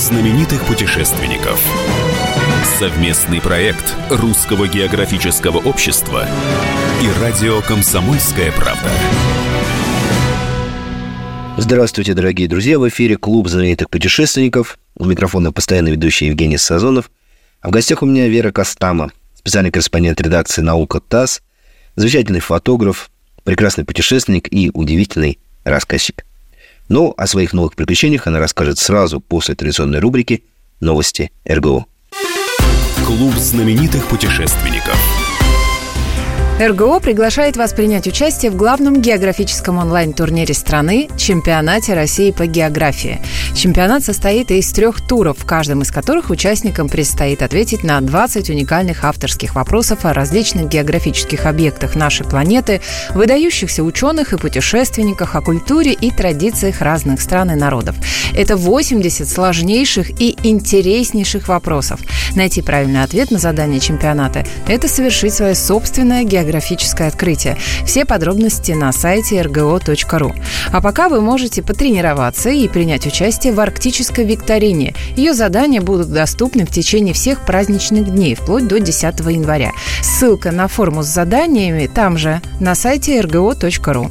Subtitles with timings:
[0.00, 1.62] знаменитых путешественников.
[2.78, 6.26] Совместный проект Русского географического общества
[7.02, 8.88] и радио «Комсомольская правда».
[11.58, 12.78] Здравствуйте, дорогие друзья!
[12.78, 14.78] В эфире Клуб знаменитых путешественников.
[14.96, 17.10] У микрофона постоянно ведущий Евгений Сазонов.
[17.60, 21.42] А в гостях у меня Вера Костама, специальный корреспондент редакции «Наука ТАСС»,
[21.96, 23.10] замечательный фотограф,
[23.44, 26.24] прекрасный путешественник и удивительный рассказчик.
[26.90, 30.42] Но о своих новых приключениях она расскажет сразу после традиционной рубрики
[30.80, 31.86] «Новости РГО».
[33.06, 34.98] Клуб знаменитых путешественников–
[36.60, 43.22] РГО приглашает вас принять участие в главном географическом онлайн-турнире страны– Чемпионате России по географии.
[43.54, 49.04] Чемпионат состоит из трех туров, в каждом из которых участникам предстоит ответить на 20 уникальных
[49.04, 52.82] авторских вопросов о различных географических объектах нашей планеты,
[53.14, 57.96] выдающихся ученых и путешественниках, о культуре и традициях разных стран и народов.
[58.34, 62.00] Это 80 сложнейших и интереснейших вопросов.
[62.36, 67.56] Найти правильный ответ на задание чемпионата– это совершить свое собственное географическое географическое открытие.
[67.86, 70.32] Все подробности на сайте rgo.ru.
[70.72, 74.94] А пока вы можете потренироваться и принять участие в арктической викторине.
[75.16, 79.70] Ее задания будут доступны в течение всех праздничных дней, вплоть до 10 января.
[80.02, 84.10] Ссылка на форму с заданиями там же, на сайте rgo.ru.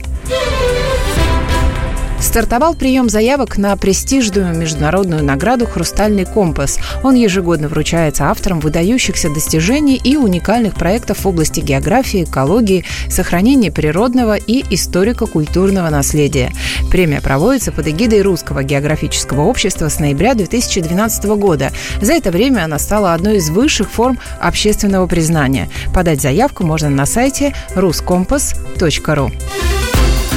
[2.30, 6.78] Стартовал прием заявок на престижную международную награду «Хрустальный компас».
[7.02, 14.36] Он ежегодно вручается авторам выдающихся достижений и уникальных проектов в области географии, экологии, сохранения природного
[14.38, 16.54] и историко-культурного наследия.
[16.92, 21.72] Премия проводится под эгидой Русского географического общества с ноября 2012 года.
[22.00, 25.68] За это время она стала одной из высших форм общественного признания.
[25.96, 29.32] Подать заявку можно на сайте ruskompass.ru.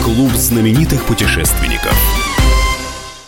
[0.03, 1.97] Клуб знаменитых путешественников.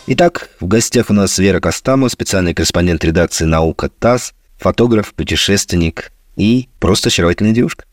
[0.07, 6.67] Итак, в гостях у нас Вера Костамо, специальный корреспондент редакции «Наука ТАСС», фотограф, путешественник и
[6.79, 7.85] просто очаровательная девушка.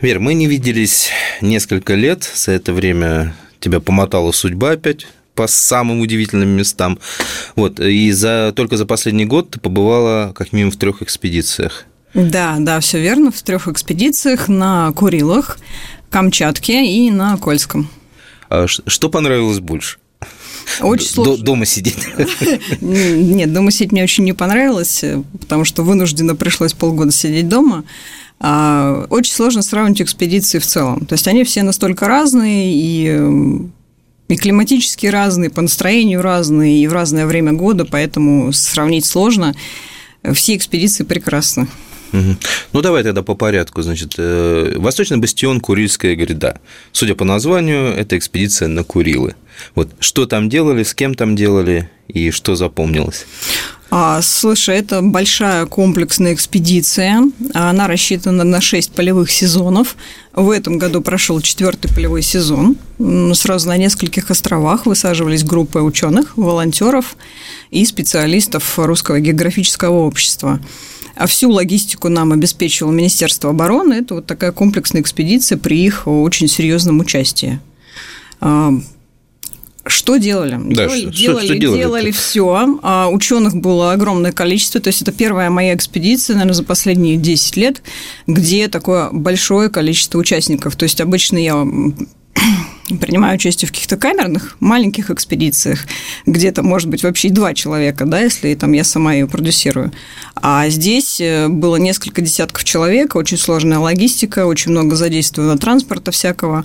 [0.00, 2.22] Вер, мы не виделись несколько лет.
[2.22, 7.00] За это время тебя помотала судьба опять по самым удивительным местам.
[7.56, 11.84] Вот, и за, только за последний год ты побывала как минимум в трех экспедициях.
[12.14, 15.58] Да, да, все верно, в трех экспедициях на Курилах,
[16.10, 17.90] Камчатке и на Кольском.
[18.50, 19.98] А что понравилось больше?
[20.80, 21.44] Очень сложно.
[21.44, 21.96] Дома сидеть?
[22.80, 25.04] Нет, дома сидеть мне очень не понравилось,
[25.40, 27.84] потому что вынужденно пришлось полгода сидеть дома.
[28.38, 31.06] А, очень сложно сравнить экспедиции в целом.
[31.06, 33.68] То есть они все настолько разные и
[34.28, 39.56] и климатически разные, по настроению разные, и в разное время года, поэтому сравнить сложно.
[40.34, 41.66] Все экспедиции прекрасны.
[42.12, 43.82] Ну, давай тогда по порядку.
[43.82, 46.60] Значит, э, Восточный бастион Курильская гряда.
[46.92, 49.34] Судя по названию, это экспедиция на Курилы.
[49.74, 53.26] Вот что там делали, с кем там делали и что запомнилось?
[53.92, 57.24] А, слушай, это большая комплексная экспедиция.
[57.54, 59.96] Она рассчитана на 6 полевых сезонов.
[60.32, 62.76] В этом году прошел четвертый полевой сезон.
[63.34, 67.16] Сразу на нескольких островах высаживались группы ученых, волонтеров
[67.72, 70.60] и специалистов Русского географического общества.
[71.20, 73.92] А всю логистику нам обеспечивало Министерство обороны.
[73.92, 77.60] Это вот такая комплексная экспедиция при их очень серьезном участии.
[78.40, 78.72] А,
[79.84, 80.58] что делали?
[80.58, 82.78] Да, делали, что, делали, что делали, делали все.
[82.82, 84.80] А ученых было огромное количество.
[84.80, 87.82] То есть это первая моя экспедиция, наверное, за последние 10 лет,
[88.26, 90.74] где такое большое количество участников.
[90.74, 91.66] То есть обычно я
[92.98, 95.86] принимаю участие в каких-то камерных маленьких экспедициях,
[96.26, 99.92] где-то, может быть, вообще и два человека, да, если там я сама ее продюсирую.
[100.34, 106.64] А здесь э, было несколько десятков человек, очень сложная логистика, очень много задействовано транспорта всякого.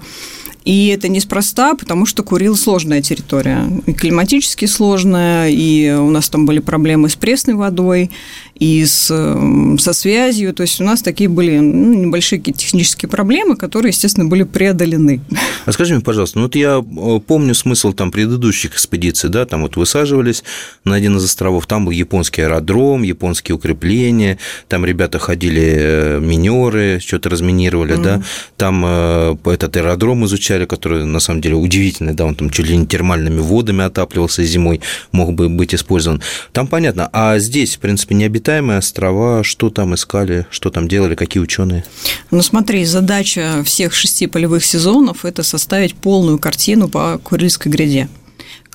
[0.66, 3.68] И это неспроста, потому что Курил сложная территория.
[3.86, 8.09] И климатически сложная, и у нас там были проблемы с пресной водой,
[8.56, 10.53] и с, со связью.
[10.56, 15.22] То есть у нас такие были ну, небольшие технические проблемы, которые, естественно, были преодолены.
[15.66, 19.63] А скажи мне, пожалуйста, ну вот я э, помню смысл там предыдущих экспедиций, да, там
[19.63, 20.44] вот высаживались
[20.84, 24.38] на один из островов, там был японский аэродром, японские укрепления,
[24.68, 28.04] там ребята ходили э, минеры, что-то разминировали, mm.
[28.04, 28.22] да,
[28.57, 32.78] там э, этот аэродром изучали, который на самом деле удивительный, да, он там чуть ли
[32.78, 34.81] не термальными водами отапливался зимой,
[35.12, 36.22] мог бы быть использован.
[36.51, 37.10] Там понятно.
[37.12, 41.84] А здесь, в принципе, необитаемые острова, что там искали, что там делали, какие ученые?
[42.31, 48.10] Ну, смотри, задача всех шести полевых сезонов– это составить полную картину по Курильской гряде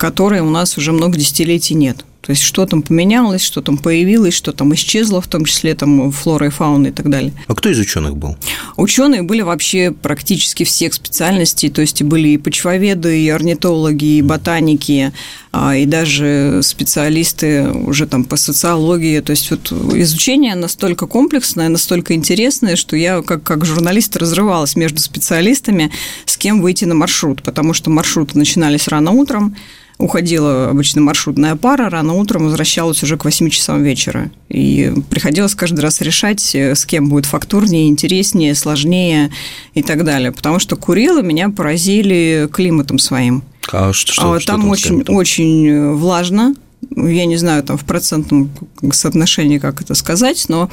[0.01, 2.05] которой у нас уже много десятилетий нет.
[2.21, 6.11] То есть, что там поменялось, что там появилось, что там исчезло, в том числе там
[6.11, 7.33] флора и фауна и так далее.
[7.47, 8.37] А кто из ученых был?
[8.77, 15.13] Ученые были вообще практически всех специальностей, то есть были и почвоведы, и орнитологи, и ботаники,
[15.51, 19.19] а, и даже специалисты уже там по социологии.
[19.21, 24.99] То есть вот изучение настолько комплексное, настолько интересное, что я как, как журналист разрывалась между
[24.99, 25.91] специалистами,
[26.25, 29.55] с кем выйти на маршрут, потому что маршруты начинались рано утром,
[30.01, 34.31] уходила обычно маршрутная пара, рано утром возвращалась уже к 8 часам вечера.
[34.49, 39.31] И приходилось каждый раз решать, э, с кем будет фактурнее, интереснее, сложнее
[39.73, 40.31] и так далее.
[40.31, 43.43] Потому что Курилы меня поразили климатом своим.
[43.71, 46.55] А что, что, а, что там, там очень, очень э, влажно.
[46.95, 48.49] Я не знаю, там в процентном
[48.91, 50.69] соотношении, как это сказать, но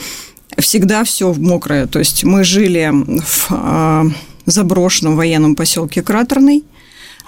[0.59, 1.87] всегда все мокрое.
[1.87, 2.91] То есть мы жили
[3.21, 4.07] в а,
[4.47, 6.65] заброшенном военном поселке Кратерный–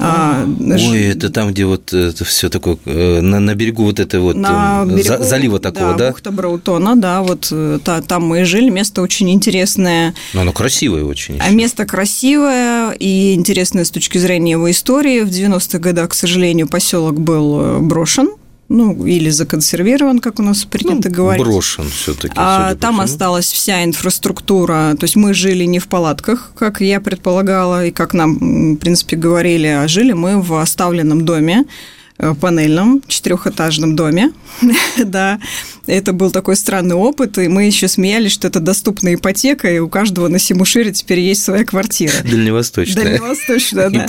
[0.02, 4.20] а, Ой, это там, где вот это все такое, э, на, на берегу вот это
[4.20, 5.98] вот на э, берегу, залива такого, да?
[5.98, 10.14] Да, бухта Браутона, да, вот э, та, там мы и жили, место очень интересное.
[10.32, 11.38] Но оно красивое очень.
[11.38, 15.20] А место красивое и интересное с точки зрения его истории.
[15.20, 18.30] В 90-х годах, к сожалению, поселок был брошен,
[18.70, 21.44] ну, или законсервирован, как у нас принято ну, говорить.
[21.44, 22.34] Брошен все-таки.
[22.36, 24.96] А там осталась вся инфраструктура.
[24.98, 29.16] То есть мы жили не в палатках, как я предполагала, и как нам, в принципе,
[29.16, 31.64] говорили, а жили мы в оставленном доме
[32.22, 34.32] Э, панельном четырехэтажном доме.
[35.04, 35.40] да,
[35.86, 39.88] это был такой странный опыт, и мы еще смеялись, что это доступная ипотека, и у
[39.88, 42.12] каждого на Симушире теперь есть своя квартира.
[42.24, 43.04] Дальневосточная.
[43.04, 44.06] Дальневосточная, да.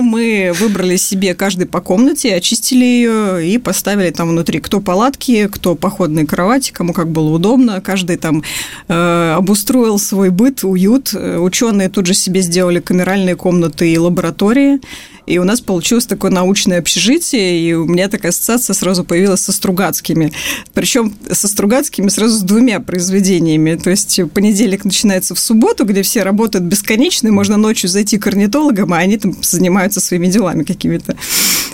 [0.00, 5.74] Мы выбрали себе каждый по комнате, очистили ее и поставили там внутри кто палатки, кто
[5.74, 7.80] походные кровати, кому как было удобно.
[7.80, 8.42] Каждый там
[8.88, 11.14] э, обустроил свой быт, уют.
[11.14, 14.80] Ученые тут же себе сделали камеральные комнаты и лаборатории.
[15.26, 19.52] И у нас получилось такое научное общежитие, и у меня такая ассоциация сразу появилась со
[19.52, 20.32] Стругацкими.
[20.76, 23.76] Причем со Стругацкими сразу с двумя произведениями.
[23.76, 28.26] То есть понедельник начинается в субботу, где все работают бесконечно, и можно ночью зайти к
[28.26, 31.16] орнитологам, а они там занимаются своими делами какими-то.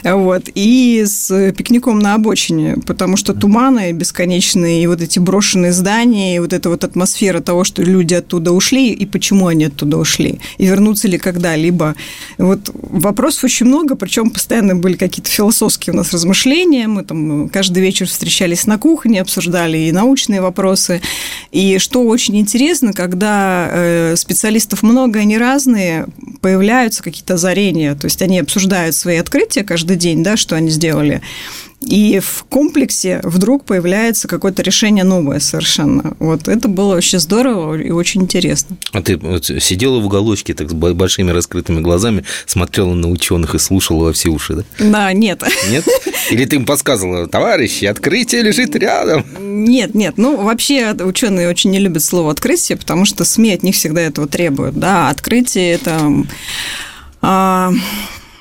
[0.04, 0.48] Вот.
[0.54, 6.38] И с пикником на обочине, потому что туманы бесконечные, и вот эти брошенные здания, и
[6.38, 10.66] вот эта вот атмосфера того, что люди оттуда ушли, и почему они оттуда ушли, и
[10.66, 11.96] вернутся ли когда-либо.
[12.38, 16.86] Вот вопрос очень много, причем постоянно были какие-то философские у нас размышления.
[16.86, 21.00] Мы там каждый вечер встречались на кухне, обсуждали и научные вопросы.
[21.50, 26.06] И что очень интересно, когда э, специалистов много, они разные,
[26.40, 27.94] появляются какие-то озарения.
[27.94, 31.22] То есть они обсуждают свои открытия каждый день, да, что они сделали.
[31.84, 36.16] И в комплексе вдруг появляется какое-то решение новое совершенно.
[36.18, 38.76] Вот это было вообще здорово и очень интересно.
[38.92, 43.58] А ты вот сидела в уголочке так с большими раскрытыми глазами, смотрела на ученых и
[43.58, 44.64] слушала во все уши, да?
[44.78, 45.42] Да, нет.
[45.70, 45.86] Нет?
[46.30, 49.24] Или ты им подсказывала, товарищи, открытие лежит рядом?
[49.38, 50.14] Нет, нет.
[50.16, 54.26] Ну, вообще ученые очень не любят слово открытие, потому что СМИ от них всегда этого
[54.28, 54.78] требуют.
[54.78, 56.12] Да, открытие это
[57.20, 57.72] а,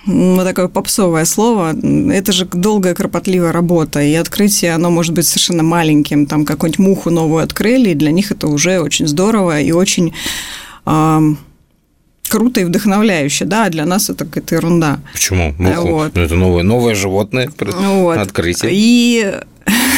[0.06, 1.76] ну, такое попсовое слово,
[2.12, 7.10] это же долгая, кропотливая работа, и открытие, оно может быть совершенно маленьким, там какую-нибудь муху
[7.10, 10.14] новую открыли, и для них это уже очень здорово и очень
[12.32, 15.00] круто и вдохновляюще, да, а для нас это какая-то ерунда.
[15.12, 15.54] Почему?
[15.58, 15.88] Муху?
[15.88, 16.16] Вот.
[16.16, 18.18] Ну, это новое, новое животное, вот.
[18.18, 18.72] открытие.
[18.74, 19.34] И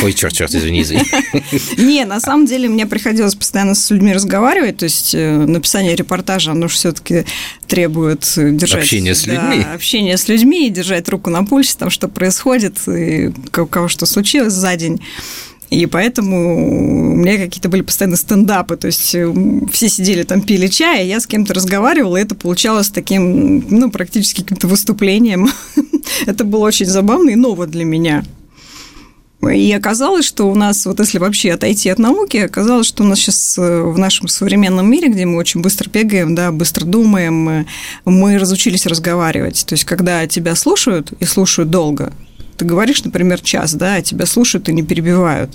[0.04, 1.04] Ой, черт, черт, извини, извини.
[1.78, 6.52] Не, на самом деле мне приходилось постоянно с людьми разговаривать, то есть э, написание репортажа,
[6.52, 7.26] оно же все-таки
[7.68, 8.82] требует держать...
[8.82, 9.64] Общение с людьми.
[9.64, 14.06] Да, общение с людьми, держать руку на пульсе, там, что происходит, и у кого что
[14.06, 15.00] случилось за день.
[15.74, 19.34] И поэтому у меня какие-то были постоянно стендапы, то есть э,
[19.72, 23.90] все сидели там, пили чай, а я с кем-то разговаривала, и это получалось таким, ну,
[23.90, 25.50] практически каким-то выступлением.
[26.28, 28.24] это было очень забавно и ново для меня.
[29.52, 33.20] И оказалось, что у нас, вот если вообще отойти от науки, оказалось, что у нас
[33.20, 37.66] сейчас э, в нашем современном мире, где мы очень быстро бегаем, да, быстро думаем, мы,
[38.06, 39.66] мы разучились разговаривать.
[39.66, 42.14] То есть, когда тебя слушают и слушают долго,
[42.56, 45.52] ты говоришь, например, час, да, а тебя слушают и не перебивают.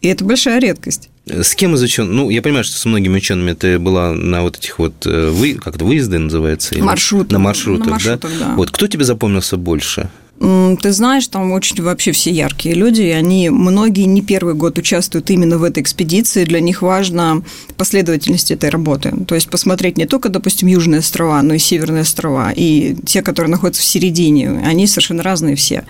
[0.00, 1.10] И это большая редкость.
[1.26, 2.12] С кем из ученых?
[2.12, 5.54] Ну, я понимаю, что с многими учеными ты была на вот этих вот э, вы,
[5.54, 6.78] как это выезды называется?
[6.78, 7.32] Маршрутах.
[7.32, 8.46] На маршрутах, на маршрутах да?
[8.46, 8.54] да.
[8.54, 10.08] Вот кто тебе запомнился больше?
[10.40, 15.30] Ты знаешь, там очень вообще все яркие люди, и они, многие не первый год участвуют
[15.30, 17.42] именно в этой экспедиции, для них важна
[17.76, 19.12] последовательность этой работы.
[19.26, 23.50] То есть посмотреть не только, допустим, Южные острова, но и Северные острова, и те, которые
[23.50, 25.84] находятся в середине, они совершенно разные все.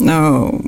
[0.00, 0.60] А,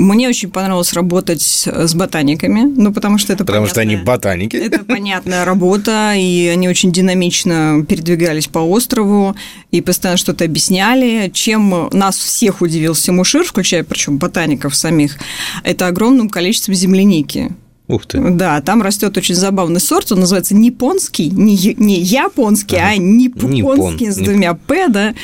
[0.00, 4.56] Мне очень понравилось работать с ботаниками, ну, потому что это Потому что они понятная- ботаники.
[4.68, 9.34] Это понятная работа, и они очень динамично передвигались по острову
[9.72, 11.30] и постоянно что-то объясняли.
[11.34, 15.16] Чем нас всех удивил Симушир, включая причем ботаников самих,
[15.64, 17.50] это огромным количеством земляники.
[17.88, 18.20] Ух ты.
[18.20, 24.12] Да, там растет очень забавный сорт, он называется нипонский, не, не японский, а Ниппон, нипонский
[24.12, 25.14] с нип- двумя П, да.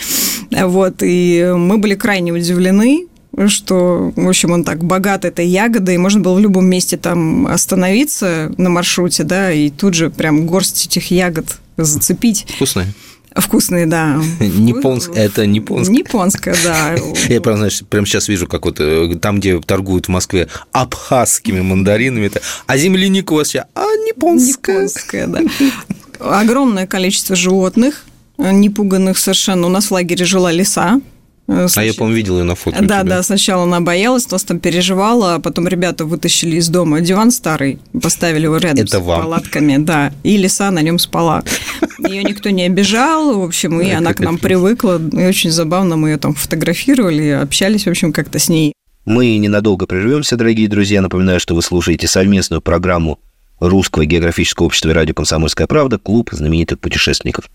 [0.66, 3.06] Вот, и мы были крайне удивлены,
[3.48, 7.46] что, в общем, он так богат этой ягодой, и можно было в любом месте там
[7.46, 12.46] остановиться на маршруте, да, и тут же прям горсть этих ягод зацепить.
[12.56, 12.92] Вкусные.
[13.34, 14.20] Вкусные, да.
[14.40, 15.96] Японск- это японское.
[15.96, 16.94] Японская, да.
[17.28, 21.60] Я прям, знаешь, прям сейчас вижу, как вот э, там, где торгуют в Москве абхазскими
[21.60, 24.76] мандаринами, это, а земляника у вас сейчас, а японская.
[24.76, 25.40] Японская, да.
[26.20, 28.04] Огромное количество животных,
[28.38, 29.66] э, непуганных совершенно.
[29.66, 31.00] У нас в лагере жила лиса.
[31.46, 32.82] Э, А я, по-моему, видел ее на фото.
[32.82, 37.30] Да, да, сначала она боялась, нас там переживала, а потом ребята вытащили из дома диван
[37.30, 39.22] старый, поставили его рядом Это с вам.
[39.22, 41.44] палатками, да, и лиса на нем спала.
[41.98, 46.10] Ее никто не обижал, в общем, и она к нам привыкла, и очень забавно мы
[46.10, 48.72] ее там фотографировали, общались, в общем, как-то с ней.
[49.04, 51.02] Мы ненадолго прервемся, дорогие друзья.
[51.02, 53.18] Напоминаю, что вы слушаете совместную программу
[53.60, 57.50] Русского географического общества и радио «Комсомольская правда» «Клуб знаменитых путешественников».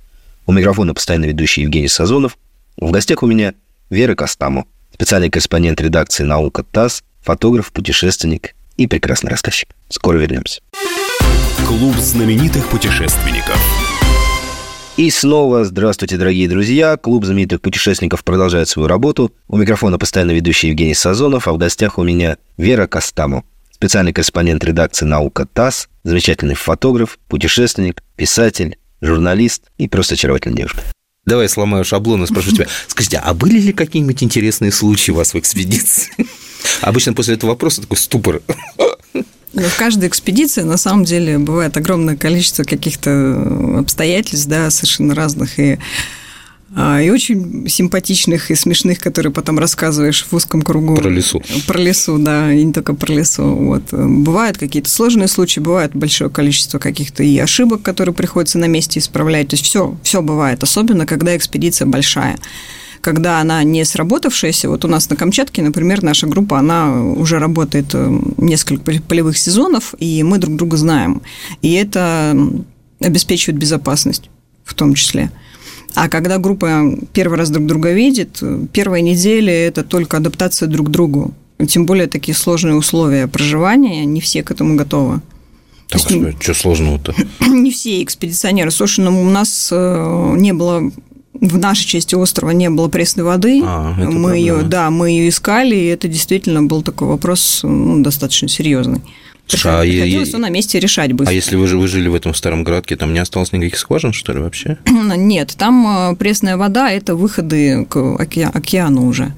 [0.46, 2.38] У микрофона постоянно ведущий Евгений Сазонов.
[2.77, 3.55] В гостях у меня
[3.89, 9.69] Вера Костамо, специальный корреспондент редакции «Наука ТАСС», фотограф, путешественник и прекрасный рассказчик.
[9.89, 10.62] Скоро вернемся.
[11.67, 13.58] Клуб знаменитых путешественников.
[14.96, 16.98] И снова здравствуйте, дорогие друзья.
[16.98, 19.34] Клуб знаменитых путешественников продолжает свою работу.
[19.48, 24.63] У микрофона постоянно ведущий Евгений Сазонов, а в гостях у меня Вера Костамо, специальный корреспондент
[24.63, 30.81] редакции «Наука ТАСС», замечательный фотограф, путешественник, писатель, журналист и просто очаровательная девушка.
[31.25, 32.67] Давай я сломаю шаблон и спрошу тебя.
[32.88, 36.11] Скажите, а были ли какие-нибудь интересные случаи у вас в экспедиции?
[36.81, 38.41] Обычно после этого вопроса такой ступор.
[39.53, 45.59] Но в каждой экспедиции на самом деле бывает огромное количество каких-то обстоятельств, да, совершенно разных
[45.59, 45.79] и
[46.75, 50.95] и очень симпатичных и смешных, которые потом рассказываешь в узком кругу.
[50.95, 51.41] Про лесу.
[51.67, 53.43] Про лесу, да, и не только про лесу.
[53.43, 53.91] Вот.
[53.91, 59.49] Бывают какие-то сложные случаи, бывает большое количество каких-то и ошибок, которые приходится на месте исправлять.
[59.49, 62.38] То есть все, все бывает, особенно когда экспедиция большая
[63.01, 67.88] когда она не сработавшаяся, вот у нас на Камчатке, например, наша группа, она уже работает
[67.93, 71.21] э, несколько полевых сезонов, и мы друг друга знаем.
[71.61, 72.35] И это
[72.99, 74.29] обеспечивает безопасность
[74.65, 75.31] в том числе.
[75.96, 78.41] А когда группа первый раз друг друга видит,
[78.72, 81.34] первая неделя– это только адаптация друг к другу.
[81.67, 85.22] Тем более такие сложные условия проживания, не все к этому готовы.
[85.89, 86.01] Так,
[86.39, 87.15] что сложного-то?
[87.48, 88.69] Не все экспедиционеры.
[88.69, 90.91] Слушай, ну, у нас э, не было
[91.34, 93.62] в нашей части острова не было пресной воды.
[93.63, 94.69] А, мы ее, проблема.
[94.69, 99.01] да, мы ее искали, и это действительно был такой вопрос ну, достаточно серьезный.
[99.49, 101.31] Слушай, а Приходилось его на месте решать быстро.
[101.31, 104.13] А если вы, же- вы жили в этом старом городке, там не осталось никаких скважин,
[104.13, 104.77] что ли, вообще?
[104.85, 109.33] Нет, там э, пресная вода– это выходы к оке- океану уже.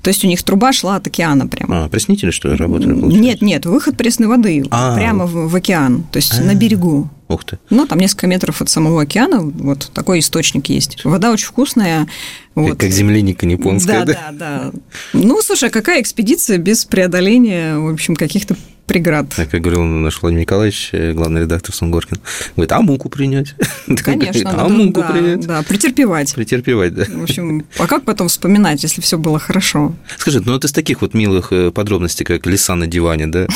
[0.00, 1.84] То есть у них труба шла от океана прямо.
[1.84, 2.92] А, приснители, что ли, работали?
[2.92, 3.18] получается?
[3.20, 4.94] Нет, нет, выход пресной воды А.
[4.94, 7.10] прямо в, в океан, то есть на берегу.
[7.26, 7.58] Ух ты.
[7.68, 11.04] Ну, там несколько метров от самого океана вот такой источник есть.
[11.04, 12.06] Вода очень вкусная.
[12.54, 12.70] Вот.
[12.70, 14.18] Как, как земляника японская, да, да?
[14.30, 14.72] да, да.
[15.12, 18.56] Ну, слушай, а какая экспедиция без преодоления, в общем, каких-то
[18.88, 19.28] преград?
[19.36, 22.18] Так, как говорил наш Владимир Николаевич, э, главный редактор Сунгоркин,
[22.56, 23.54] говорит, а муку принять?
[24.02, 25.46] Конечно, а надо, муку принять?
[25.46, 26.34] да, претерпевать.
[26.34, 27.04] Претерпевать, да.
[27.08, 29.94] В общем, а как потом вспоминать, если все было хорошо?
[30.16, 33.46] Скажи, ну вот из таких вот милых э, подробностей, как леса на диване, да?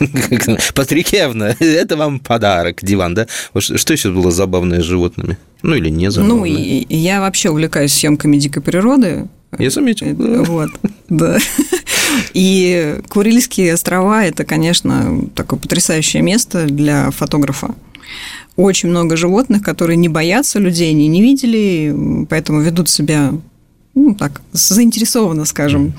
[0.74, 3.26] Патрикевна, это вам подарок, диван, да?
[3.58, 5.36] Что еще было забавное с животными?
[5.62, 6.36] Ну или не забавное?
[6.36, 9.28] Ну, и, я вообще увлекаюсь съемками дикой природы.
[9.58, 10.06] Я заметил.
[10.14, 10.42] Да.
[10.44, 10.70] Вот,
[11.08, 11.38] да.
[12.34, 17.74] И Курильские острова– это, конечно, такое потрясающее место для фотографа.
[18.56, 23.32] Очень много животных, которые не боятся людей, они не видели, поэтому ведут себя,
[23.94, 25.92] ну, так, заинтересованно, скажем.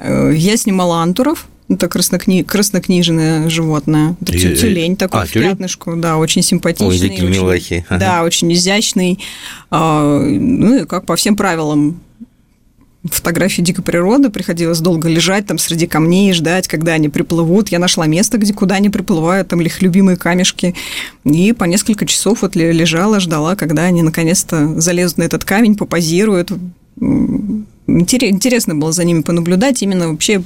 [0.00, 2.42] Э, Я снимала антуров, это краснокни...
[2.42, 4.16] краснокнижное животное.
[4.20, 5.50] Это тю- тюлень такой а, в тюлень?
[5.50, 6.88] пятнышку, да, очень симпатичный.
[6.88, 7.86] Ой, такие очень- милахи.
[7.88, 8.00] Ага.
[8.00, 9.18] Да, очень изящный.
[9.70, 12.00] А, Ну и как по всем правилам
[13.04, 17.70] фотографии дикой природы приходилось долго лежать там среди камней и ждать, когда они приплывут.
[17.70, 20.74] Я нашла место, где куда они приплывают, там их любимые камешки.
[21.24, 25.76] И по несколько часов вот ле- лежала, ждала, когда они наконец-то залезут на этот камень,
[25.76, 26.52] попозируют.
[27.86, 30.42] Интересно было за ними понаблюдать именно вообще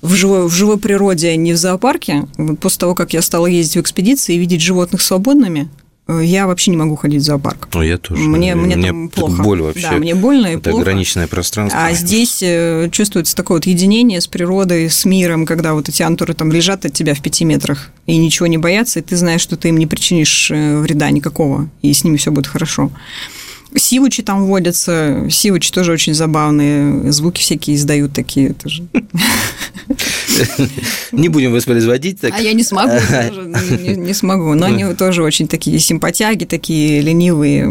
[0.00, 2.26] в живой, в живой природе, а не в зоопарке.
[2.60, 5.68] После того, как я стала ездить в экспедиции и видеть животных свободными,
[6.08, 7.68] я вообще не могу ходить в зоопарк.
[7.72, 8.20] Ну, я тоже.
[8.22, 9.42] Мне, мне, мне там плохо.
[9.42, 9.82] боль вообще.
[9.90, 10.82] Да, мне больно и Это плохо.
[10.82, 11.84] ограниченное пространство.
[11.84, 16.34] А здесь э, чувствуется такое вот единение с природой, с миром, когда вот эти антуры
[16.34, 19.56] там лежат от тебя в пяти метрах и ничего не боятся, и ты знаешь, что
[19.56, 22.90] ты им не причинишь э, вреда никакого, и с ними все будет хорошо.
[23.74, 28.84] Сивучи там водятся, сивучи тоже очень забавные, звуки всякие издают такие тоже.
[31.12, 32.20] Не будем воспроизводить.
[32.20, 32.34] Так.
[32.34, 34.54] А я не смогу, тоже не, не смогу.
[34.54, 37.66] Но они тоже очень такие симпатяги, такие ленивые,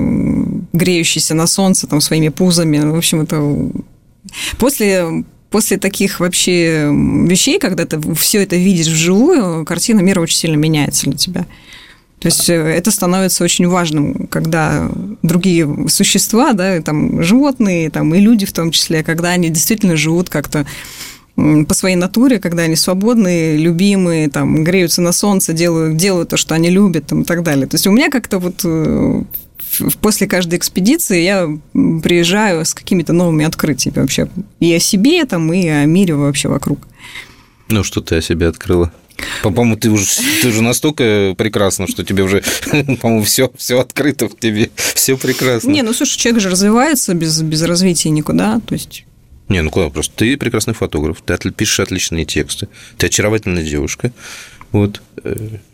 [0.74, 2.80] греющиеся на солнце там своими пузами.
[2.80, 3.42] В общем, это
[4.58, 6.90] после после таких вообще
[7.28, 11.46] вещей, когда ты все это видишь вживую, картина мира очень сильно меняется для тебя.
[12.22, 14.90] То есть э, это становится очень важным, когда
[15.24, 20.30] другие существа, да, там животные, там и люди в том числе, когда они действительно живут
[20.30, 20.68] как-то
[21.36, 26.54] по своей натуре, когда они свободные, любимые, там, греются на солнце, делают, делают то, что
[26.54, 27.66] они любят там, и так далее.
[27.66, 29.24] То есть у меня как-то вот э,
[30.00, 35.68] после каждой экспедиции я приезжаю с какими-то новыми открытиями вообще и о себе, там, и
[35.68, 36.88] о мире вообще вокруг.
[37.70, 38.92] Ну, что ты о себе открыла?
[39.44, 40.06] По-моему, ты уже,
[40.42, 42.44] ты уже настолько прекрасна, что тебе уже,
[43.02, 45.70] по-моему, все, все открыто в тебе, все прекрасно.
[45.70, 49.06] Не, ну слушай, человек же развивается без, без развития никуда, то есть
[49.52, 50.14] не, ну куда просто?
[50.16, 54.14] Ты прекрасный фотограф, ты пишешь отличные тексты, ты очаровательная девушка.
[54.72, 55.02] Вот.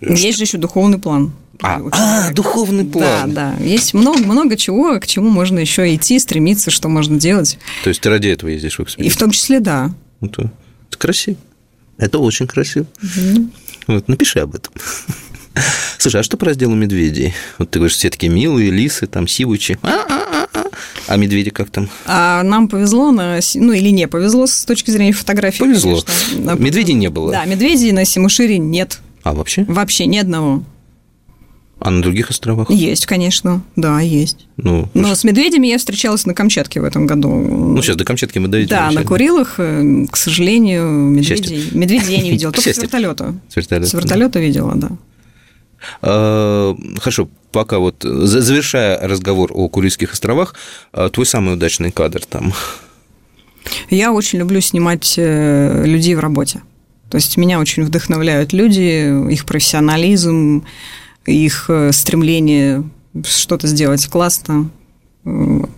[0.02, 1.34] Есть же еще духовный план.
[1.62, 3.34] А, а духовный план.
[3.34, 3.64] Да, да.
[3.64, 7.58] Есть много, много чего, к чему можно еще идти, стремиться, что можно делать.
[7.84, 9.12] То есть ты ради этого ездишь в экспедицию?
[9.12, 9.92] И в том числе, да.
[10.22, 10.52] Это,
[10.90, 11.38] это красиво.
[11.98, 12.86] Это очень красиво.
[13.02, 13.50] Mm-hmm.
[13.88, 14.74] Вот, напиши об этом.
[15.98, 17.34] Слушай, а что по разделу медведей?
[17.58, 19.80] Вот ты говоришь, все такие милые, лисы, там, сивучи.
[21.08, 21.90] А медведи как там?
[22.06, 25.60] А нам повезло, на, ну или не повезло с точки зрения фотографии.
[25.60, 26.04] Повезло.
[26.04, 26.56] Конечно.
[26.62, 27.32] Медведей не было?
[27.32, 29.00] Да, медведей на Симушире нет.
[29.24, 29.64] А вообще?
[29.64, 30.64] Вообще ни одного.
[31.80, 32.72] А на других островах?
[32.72, 34.48] Есть, конечно, да, есть.
[34.58, 37.30] Ну, Но с медведями я встречалась на Камчатке в этом году.
[37.30, 38.70] Ну, сейчас до Камчатки мы дойдем.
[38.70, 43.36] Да, на Курилах, э, к сожалению, медведей, медведей я не видела, только с вертолета.
[43.50, 43.88] С вертолета.
[43.88, 44.90] С вертолета видела, да.
[46.02, 50.56] А, хорошо, пока вот завершая разговор о Курильских островах,
[50.94, 52.54] а, твой самый удачный кадр там?
[53.90, 56.62] Я очень люблю снимать э, людей в работе.
[57.10, 60.66] То есть меня очень вдохновляют люди, их профессионализм,
[61.28, 62.84] их э, стремление
[63.26, 64.70] что-то сделать классно,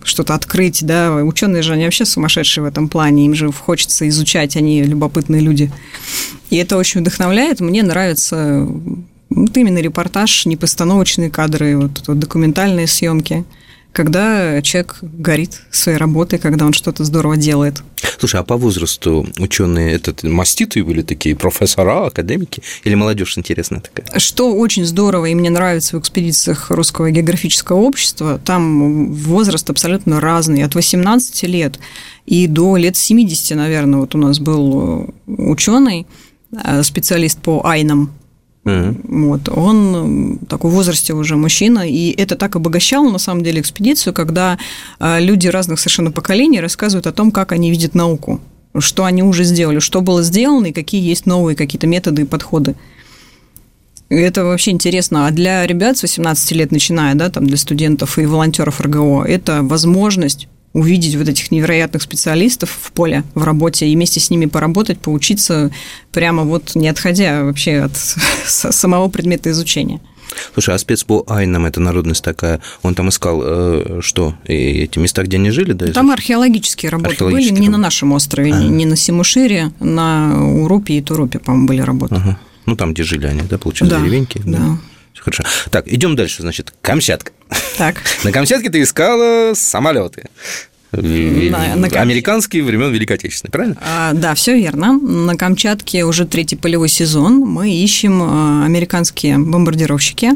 [0.04, 4.56] что-то открыть, да, ученые же, они вообще сумасшедшие в этом плане, им же хочется изучать,
[4.56, 5.72] они любопытные люди.
[6.50, 8.68] И это очень вдохновляет, мне нравится
[9.30, 13.46] вот именно репортаж, не постановочные кадры, вот, вот документальные съемки
[13.92, 17.82] когда человек горит своей работой, когда он что-то здорово делает.
[18.18, 24.20] Слушай, а по возрасту ученые этот маститые были такие профессора, академики или молодежь интересная такая?
[24.20, 30.64] Что очень здорово и мне нравится в экспедициях Русского географического общества, там возраст абсолютно разный,
[30.64, 31.80] от 18 лет
[32.26, 34.00] и до лет 70, наверное.
[34.00, 36.06] Вот у нас был ученый,
[36.64, 38.12] э, специалист по айнам,
[38.70, 39.26] Mm-hmm.
[39.26, 44.14] Вот, он такой в возрасте уже мужчина, и это так обогащало, на самом деле, экспедицию,
[44.14, 44.58] когда
[45.00, 48.40] а, люди разных совершенно поколений рассказывают о том, как они видят науку,
[48.78, 52.76] что они уже сделали, что было сделано, и какие есть новые какие-то методы и подходы.
[54.10, 55.28] Это вообще интересно.
[55.28, 59.62] А для ребят с 18 лет, начиная, да, там, для студентов и волонтеров РГО, это
[59.62, 65.00] возможность увидеть вот этих невероятных специалистов в поле, в работе, и вместе с ними поработать,
[65.00, 65.72] поучиться,
[66.12, 67.98] прямо вот не отходя вообще от
[68.46, 70.00] самого предмета изучения.
[70.54, 74.36] Слушай, а спец по Айнам, это народность такая, он там искал э, что?
[74.46, 75.88] И эти места, где они жили, да?
[75.92, 78.64] Там археологические работы археологические были, не на нашем острове, ага.
[78.64, 82.16] не на Симушире, на Урупе и Турупе, по-моему, были работы.
[82.16, 82.40] Ага.
[82.66, 84.40] Ну, там, где жили они, да, получается, да, деревеньки?
[84.46, 84.58] Да.
[84.58, 84.78] да.
[85.22, 85.44] Хорошо.
[85.72, 86.42] Так, идем дальше.
[86.42, 87.32] Значит, Камчатка.
[87.78, 88.02] Так.
[88.24, 90.26] На Камчатке ты искала самолеты.
[90.92, 93.78] На, на Американские времен Великой Отечественной, правильно?
[93.80, 94.98] А, да, все верно.
[94.98, 97.42] На Камчатке уже третий полевой сезон.
[97.42, 100.32] Мы ищем а, американские бомбардировщики,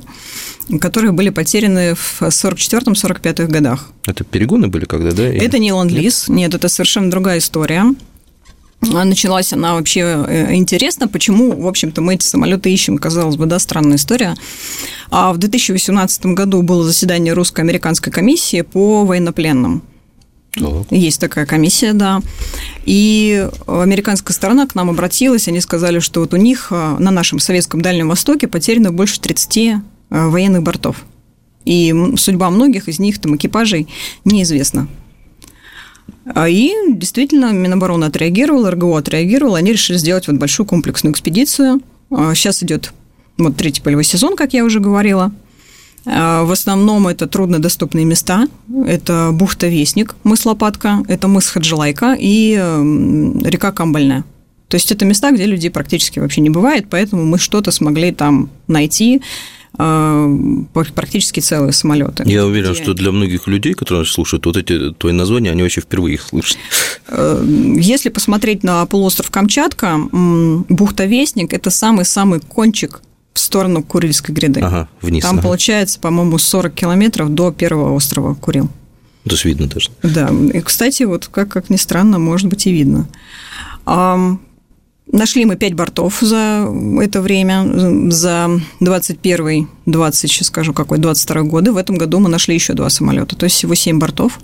[0.80, 3.90] которые были потеряны в 44-45 годах.
[4.06, 5.24] Это перегоны были когда, да?
[5.24, 6.28] Это не ленд-лиз.
[6.28, 6.38] Нет?
[6.38, 7.86] Нет, это совершенно другая история.
[8.92, 13.60] Началась она вообще э, интересно, почему, в общем-то, мы эти самолеты ищем, казалось бы, да,
[13.60, 14.36] странная история.
[15.10, 19.84] А в 2018 году было заседание русско-американской комиссии по военнопленным.
[20.56, 20.92] Так.
[20.92, 22.22] Есть такая комиссия, да.
[22.86, 27.40] И американская сторона к нам обратилась, они сказали, что вот у них э, на нашем
[27.40, 30.98] советском Дальнем Востоке потеряно больше 30 э, военных бортов.
[31.66, 33.88] И судьба многих из них, там, экипажей,
[34.26, 34.88] неизвестна.
[36.26, 41.82] А, и действительно Минобороны отреагировал, РГО отреагировал, они решили сделать вот большую комплексную экспедицию.
[42.10, 42.94] Сейчас а, идет
[43.38, 45.32] вот третий полевой сезон, как я уже говорила.
[46.06, 48.48] В основном это труднодоступные места.
[48.86, 54.26] Это бухта Вестник, мыс Лопатка, это мыс Хаджилайка и река Камбальная.
[54.68, 58.50] То есть это места, где людей практически вообще не бывает, поэтому мы что-то смогли там
[58.68, 59.22] найти
[59.74, 62.24] практически целые самолеты.
[62.26, 62.84] Я уверен, где...
[62.84, 66.22] что для многих людей, которые нас слушают, вот эти твои названия, они вообще впервые их
[66.22, 66.58] слышат.
[67.10, 73.02] Если посмотреть на полуостров Камчатка, бухта Вестник– это самый-самый кончик
[73.34, 74.62] в сторону Курильской гряды.
[74.62, 75.24] Ага, вниз.
[75.24, 75.44] Там ага.
[75.44, 78.70] получается, по-моему, 40 километров до первого острова Курил.
[79.24, 79.90] То есть видно даже.
[80.04, 83.08] Да, и, кстати, вот как, как ни странно, может быть и видно.
[85.12, 86.68] Нашли мы 5 бортов за
[87.02, 91.72] это время, за 21 20, сейчас скажу какой, 22 годы.
[91.72, 94.40] В этом году мы нашли еще два самолета, то есть всего 7 бортов.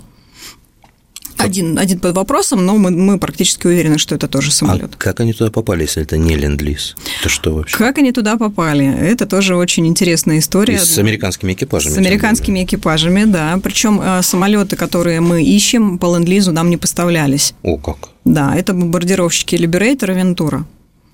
[1.40, 4.90] Один, один под вопросом, но мы, мы практически уверены, что это тоже самолет.
[4.94, 6.96] А как они туда попали, если это не ленд-лиз?
[7.20, 7.76] Это что вообще?
[7.76, 8.86] Как они туда попали?
[8.86, 10.74] Это тоже очень интересная история.
[10.74, 11.94] И с американскими экипажами.
[11.94, 13.58] С американскими экипажами, да.
[13.62, 17.54] Причем э, самолеты, которые мы ищем по ленд-лизу, нам не поставлялись.
[17.62, 18.10] О, как?
[18.24, 20.64] Да, это бомбардировщики Liberator и Ventura.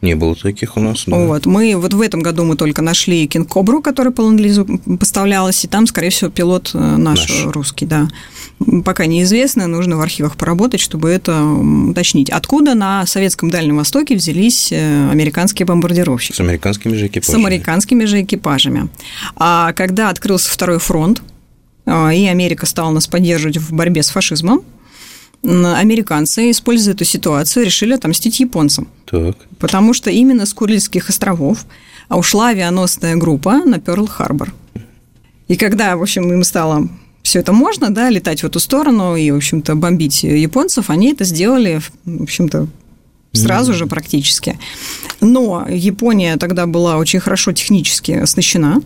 [0.02, 1.04] Не было таких у нас.
[1.06, 1.16] Да.
[1.16, 1.46] Вот.
[1.46, 5.86] Мы вот в этом году мы только нашли Кинг-Кобру, который по ленд поставлялась, и там,
[5.86, 7.46] скорее всего, пилот э, наш, наш.
[7.46, 8.08] русский, да.
[8.84, 12.28] Пока неизвестно, нужно в архивах поработать, чтобы это уточнить.
[12.28, 16.36] Откуда на советском Дальнем Востоке взялись э, американские бомбардировщики?
[16.36, 17.42] С американскими же экипажами.
[17.42, 18.88] С американскими же экипажами.
[19.36, 21.22] А когда открылся второй фронт,
[21.86, 24.62] э, и Америка стала нас поддерживать в борьбе с фашизмом,
[25.42, 28.88] американцы, используя эту ситуацию, решили отомстить японцам.
[29.04, 29.36] Так.
[29.58, 31.66] Потому что именно с Курильских островов
[32.10, 34.52] ушла авианосная группа на Пёрл-Харбор.
[35.48, 36.88] И когда, в общем, им стало
[37.22, 41.24] все это можно, да, летать в эту сторону и, в общем-то, бомбить японцев, они это
[41.24, 42.68] сделали, в общем-то,
[43.32, 44.58] сразу же практически.
[45.20, 48.80] Но Япония тогда была очень хорошо технически оснащена,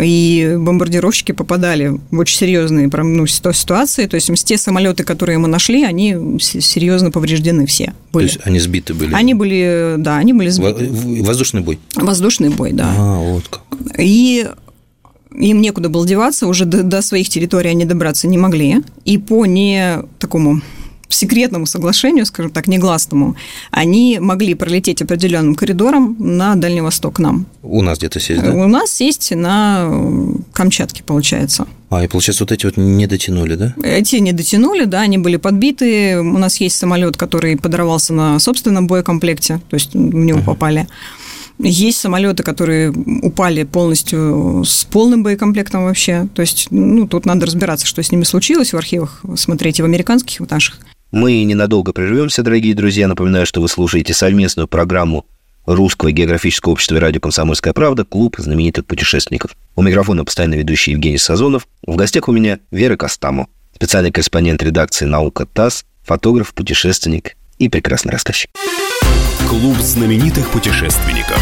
[0.00, 4.06] и бомбардировщики попадали в очень серьезные ну, ситуации.
[4.06, 7.94] То есть те самолеты, которые мы нашли, они серьезно повреждены все.
[8.12, 8.26] Были.
[8.26, 9.14] То есть они сбиты были?
[9.14, 10.88] Они были, да, они были сбиты.
[11.22, 11.78] Воздушный бой?
[11.94, 12.92] Воздушный бой, да.
[12.96, 13.62] А, вот как.
[13.98, 14.46] И
[15.34, 18.76] им некуда было деваться, уже до, до своих территорий они добраться не могли.
[19.04, 20.60] И по не такому
[21.08, 23.36] секретному соглашению, скажем так, негласному,
[23.70, 27.46] они могли пролететь определенным коридором на Дальний Восток к нам.
[27.62, 28.52] У нас где-то сесть, да?
[28.52, 29.90] У нас сесть на
[30.52, 31.66] Камчатке, получается.
[31.88, 33.74] А, и получается, вот эти вот не дотянули, да?
[33.82, 36.18] Эти не дотянули, да, они были подбиты.
[36.18, 40.44] У нас есть самолет, который подорвался на собственном боекомплекте, то есть в него uh-huh.
[40.44, 40.88] попали.
[41.58, 46.28] Есть самолеты, которые упали полностью с полным боекомплектом вообще.
[46.34, 49.86] То есть, ну, тут надо разбираться, что с ними случилось в архивах, смотреть и в
[49.86, 50.80] американских, и в наших.
[51.12, 53.06] Мы ненадолго прервемся, дорогие друзья.
[53.06, 55.24] Напоминаю, что вы слушаете совместную программу
[55.64, 59.52] Русского географического общества и радио «Комсомольская правда» «Клуб знаменитых путешественников».
[59.76, 61.68] У микрофона постоянно ведущий Евгений Сазонов.
[61.86, 68.10] В гостях у меня Вера Костамо, специальный корреспондент редакции «Наука ТАСС», фотограф, путешественник и прекрасный
[68.12, 68.50] рассказчик.
[69.48, 71.40] Клуб знаменитых путешественников.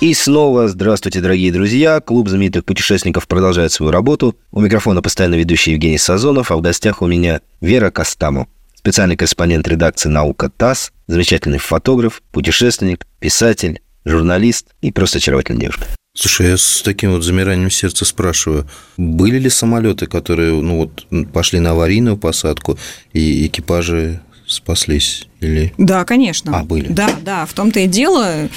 [0.00, 2.00] И снова здравствуйте, дорогие друзья.
[2.00, 4.36] Клуб знаменитых путешественников продолжает свою работу.
[4.52, 9.66] У микрофона постоянно ведущий Евгений Сазонов, а в гостях у меня Вера Костамо, специальный корреспондент
[9.66, 15.86] редакции «Наука ТАСС», замечательный фотограф, путешественник, писатель, журналист и просто очаровательная девушка.
[16.16, 21.58] Слушай, я с таким вот замиранием сердца спрашиваю, были ли самолеты, которые ну вот, пошли
[21.58, 22.78] на аварийную посадку,
[23.12, 25.28] и экипажи спаслись?
[25.40, 25.72] Или...
[25.78, 26.58] Да, конечно.
[26.58, 26.88] А, были?
[26.88, 28.48] Да, да, в том-то и дело.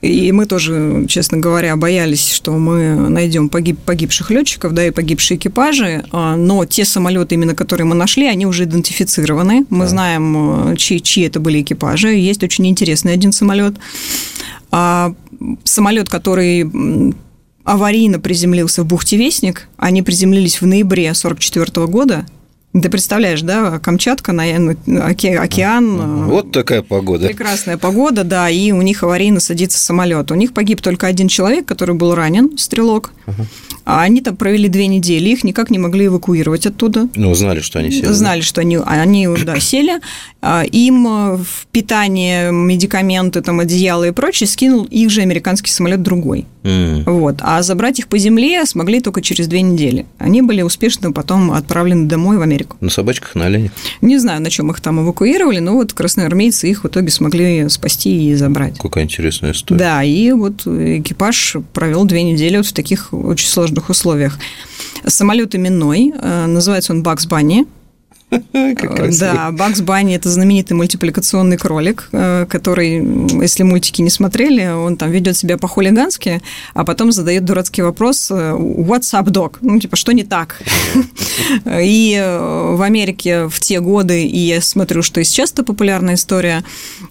[0.00, 5.38] И мы тоже, честно говоря, боялись, что мы найдем погиб, погибших летчиков, да, и погибшие
[5.38, 9.64] экипажи, а, но те самолеты, именно которые мы нашли, они уже идентифицированы.
[9.70, 9.88] Мы да.
[9.88, 12.14] знаем, э, чьи, чьи это были экипажи.
[12.14, 13.76] Есть очень интересный один самолет.
[14.70, 15.14] А
[15.64, 16.66] самолет, который
[17.64, 22.26] аварийно приземлился в бухте Вестник, они приземлились в ноябре 1944 года,
[22.80, 26.00] ты представляешь, да, Камчатка, океан.
[26.00, 27.28] Э, вот такая погода.
[27.28, 30.32] Прекрасная погода, да, и у них аварийно садится самолет.
[30.32, 33.12] У них погиб только один человек, который был ранен, стрелок.
[33.26, 33.46] Uh-huh.
[33.84, 37.08] А они там провели две недели, их никак не могли эвакуировать оттуда.
[37.14, 38.06] Ну, знали, что они сели.
[38.06, 40.00] Знали, что они, они да, сели.
[40.40, 46.02] А, им э, в питание, медикаменты, там, одеяло и прочее скинул их же американский самолет
[46.02, 46.46] другой.
[46.62, 47.02] Mm.
[47.04, 47.36] Вот.
[47.40, 50.06] А забрать их по земле смогли только через две недели.
[50.18, 52.63] Они были успешно потом отправлены домой в Америку.
[52.80, 53.72] На собачках, на оленях?
[54.00, 58.30] Не знаю, на чем их там эвакуировали, но вот красноармейцы их в итоге смогли спасти
[58.30, 58.78] и забрать.
[58.78, 59.78] Какая интересная история.
[59.78, 64.38] Да, и вот экипаж провел две недели вот в таких очень сложных условиях.
[65.06, 67.66] Самолет именной, э, называется он Бакс Банни.
[69.20, 72.96] Да, Бакс Банни– это знаменитый мультипликационный кролик, э, который,
[73.40, 76.42] если мультики не смотрели, он там ведет себя по-хулигански,
[76.74, 80.62] а потом задает дурацкий вопрос э, «What's up, dog?» Ну, типа, что не так?
[81.66, 86.14] И э, в Америке в те годы, и я смотрю, что и сейчас это популярная
[86.14, 86.64] история,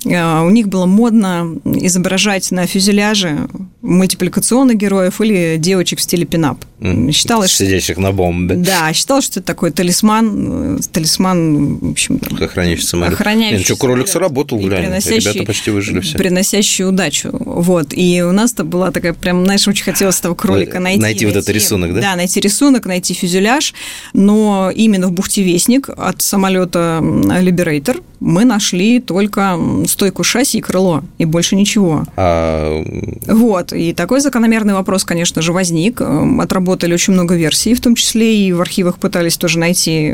[0.06, 3.48] у них было модно изображать на фюзеляже
[3.82, 6.64] мультипликационных героев или девочек в стиле пинап.
[7.12, 8.56] Считалось, Сидящих на бомбе.
[8.56, 13.14] Да, считалось, что это такой талисман, талисман, в общем, там, охраняющий самолет.
[13.14, 16.18] Охраняющий Нет, что, кролик сработал, глянь, ребята почти выжили все.
[16.18, 17.30] Приносящий удачу.
[17.32, 17.94] Вот.
[17.94, 21.02] И у нас-то была такая прям, знаешь, очень хотелось этого кролика найти.
[21.02, 22.02] Найти, вот этот рисунок, да?
[22.02, 23.74] Да, найти рисунок, найти фюзеляж,
[24.14, 31.04] но именно в бухте Вестник от самолета Liberator мы нашли только стойку шасси и крыло,
[31.18, 32.06] и больше ничего.
[32.16, 32.82] А...
[33.28, 36.02] Вот, и такой закономерный вопрос, конечно же, возник.
[36.40, 40.14] Отработали очень много версий, в том числе и в архивах пытались тоже найти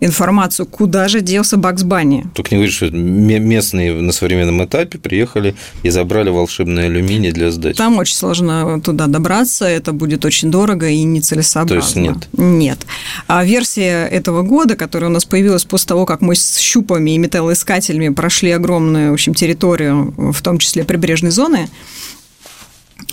[0.00, 2.26] информацию, куда же делся Бакс Банни.
[2.34, 7.76] Только не говоришь, что местные на современном этапе приехали и забрали волшебный алюминий для сдачи.
[7.76, 11.80] Там очень сложно туда добраться, это будет очень дорого и нецелесообразно.
[11.80, 12.28] То есть нет?
[12.32, 12.86] Нет.
[13.26, 17.18] А версия этого года, которая у нас появилась после того, как мы с щупами и
[17.18, 21.68] металлоискателями прошли огромную, в общем, территорию, в том числе прибрежной зоны,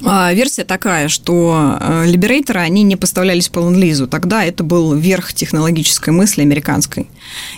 [0.01, 6.13] версия такая, что э, либерейторы, они не поставлялись по ленд Тогда это был верх технологической
[6.13, 7.07] мысли американской.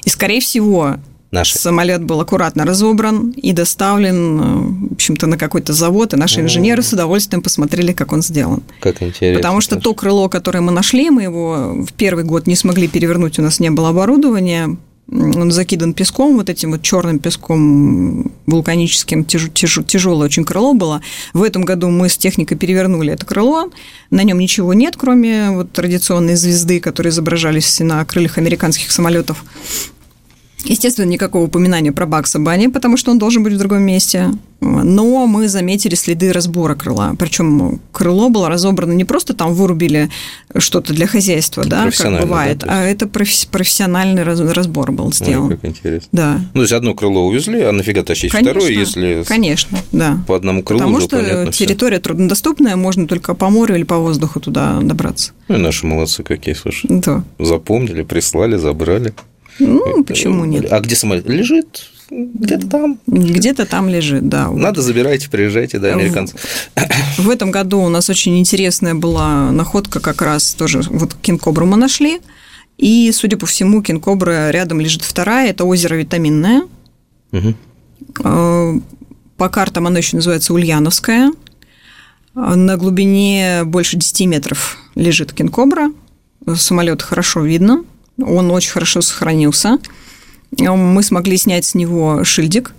[0.06, 0.97] И, скорее всего,
[1.32, 1.60] Наши.
[1.60, 6.82] Самолет был аккуратно разобран и доставлен, э, в общем-то, на какой-то завод, и наши инженеры
[6.82, 8.63] с удовольствием посмотрели, как он сделан.
[8.80, 9.38] Как интересно.
[9.38, 13.38] Потому что то крыло, которое мы нашли, мы его в первый год не смогли перевернуть,
[13.38, 14.78] у нас не было оборудования,
[15.12, 21.02] он закидан песком, вот этим вот черным песком вулканическим, тяж, тяж, тяжелое очень крыло было.
[21.34, 23.72] В этом году мы с техникой перевернули это крыло,
[24.12, 29.43] на нем ничего нет, кроме вот традиционной звезды, которые изображались на крыльях американских самолетов.
[30.65, 34.32] Естественно, никакого упоминания про Бакса Банни, потому что он должен быть в другом месте.
[34.62, 37.15] Но мы заметили следы разбора крыла.
[37.17, 40.10] Причем крыло было разобрано не просто там вырубили
[40.58, 45.45] что-то для хозяйства, да, как бывает, да, а это профессиональный разбор был сделан.
[45.45, 46.10] Ой, как интересно.
[46.12, 46.41] Да.
[46.54, 50.19] Ну, то есть одно крыло увезли, а нафига тащить конечно, второе, если конечно, да.
[50.28, 52.04] по одному крылу Потому уже что понятно территория все.
[52.04, 55.32] труднодоступная, можно только по морю или по воздуху туда добраться.
[55.48, 56.88] Ну и наши молодцы какие, слушай.
[56.89, 57.24] Да.
[57.39, 59.13] Запомнили, прислали, забрали.
[59.60, 60.72] Ну, почему нет?
[60.72, 61.28] А где самолет?
[61.28, 63.00] Лежит где-то там.
[63.08, 64.50] Где-то там лежит, да.
[64.50, 66.36] Надо, забирайте, приезжайте, да, американцы.
[67.17, 71.78] В этом году у нас очень интересная была находка как раз тоже, вот кинкобру мы
[71.78, 72.19] нашли,
[72.78, 76.63] и, судя по всему, кинкобра рядом лежит вторая, это озеро Витаминное.
[77.32, 78.82] Угу.
[79.38, 81.32] По картам оно еще называется Ульяновская.
[82.34, 85.91] На глубине больше 10 метров лежит кинкобра.
[86.56, 87.84] Самолет хорошо видно
[88.21, 89.79] он очень хорошо сохранился.
[90.58, 92.73] Мы смогли снять с него шильдик,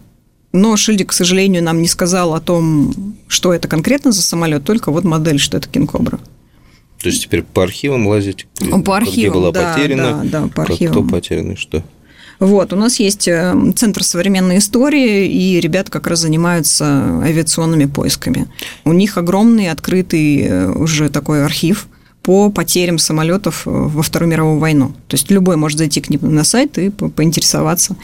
[0.52, 4.90] но шильдик, к сожалению, нам не сказал о том, что это конкретно за самолет, только
[4.90, 6.18] вот модель, что это Кинкобра.
[7.00, 8.46] То есть теперь по архивам лазить?
[8.84, 10.92] По архивам, где была да, потеряна, да, да, по архивам.
[10.92, 11.82] кто потерян и что?
[12.40, 18.48] Вот, у нас есть э, Центр современной истории, и ребята как раз занимаются авиационными поисками.
[18.84, 21.86] У них огромный открытый э, уже такой архив–
[22.30, 24.92] по потерям самолетов э, во Вторую мировую войну.
[25.08, 27.96] То есть любой может зайти к ним на сайт и поинтересоваться,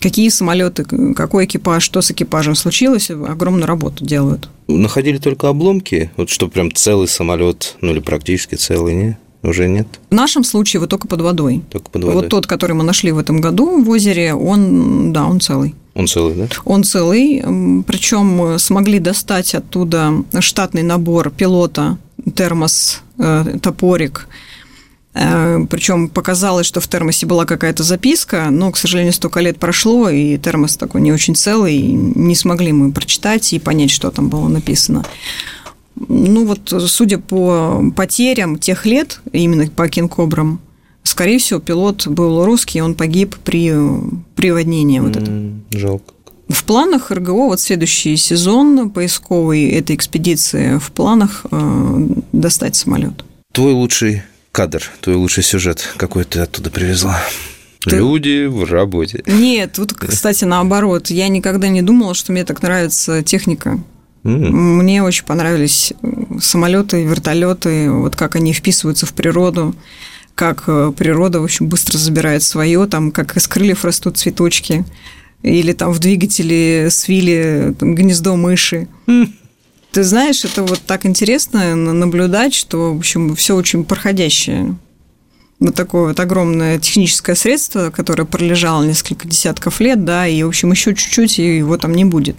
[0.00, 4.48] какие самолеты, какой экипаж, что с экипажем случилось, огромную работу делают.
[4.66, 9.18] Находили только обломки, вот что прям целый самолет, ну или практически целый, не?
[9.44, 9.86] Уже нет?
[10.10, 11.62] В нашем случае вот только под водой.
[11.70, 12.22] Только под водой.
[12.22, 15.74] Вот тот, который мы нашли в этом году в озере, он, да, он целый.
[15.94, 16.48] Он целый, да?
[16.64, 17.42] Он целый,
[17.86, 21.98] причем смогли достать оттуда штатный набор пилота
[22.34, 24.26] термос, э, топорик.
[25.14, 30.08] Э, Причем показалось, что в термосе была какая-то записка, но, к сожалению, столько лет прошло,
[30.08, 34.48] и термос такой не очень целый, не смогли мы прочитать и понять, что там было
[34.48, 35.04] написано.
[35.96, 40.60] Ну вот, судя по потерям тех лет, именно по кинкобрам,
[41.02, 43.72] скорее всего, пилот был русский, он погиб при
[44.34, 45.52] приводнении вот это.
[45.70, 46.14] Жалко.
[46.48, 53.24] В планах РГО вот следующий сезон поисковый этой экспедиции в планах э, достать самолет.
[53.52, 57.18] Твой лучший кадр, твой лучший сюжет, какой ты оттуда привезла?
[57.80, 57.96] Ты...
[57.96, 59.22] Люди в работе.
[59.26, 61.10] Нет, тут, кстати, наоборот.
[61.10, 63.78] Я никогда не думала, что мне так нравится техника.
[64.24, 64.50] Mm.
[64.50, 65.92] Мне очень понравились
[66.40, 69.74] самолеты, вертолеты, вот как они вписываются в природу,
[70.34, 74.84] как э, природа, в общем, быстро забирает свое, там, как из крыльев растут цветочки
[75.42, 78.88] или там в двигателе свили там, гнездо мыши.
[79.92, 84.76] Ты знаешь, это вот так интересно наблюдать, что, в общем, все очень проходящее.
[85.60, 90.72] вот такое вот огромное техническое средство, которое пролежало несколько десятков лет, да, и, в общем,
[90.72, 92.36] еще чуть-чуть, и его там не будет.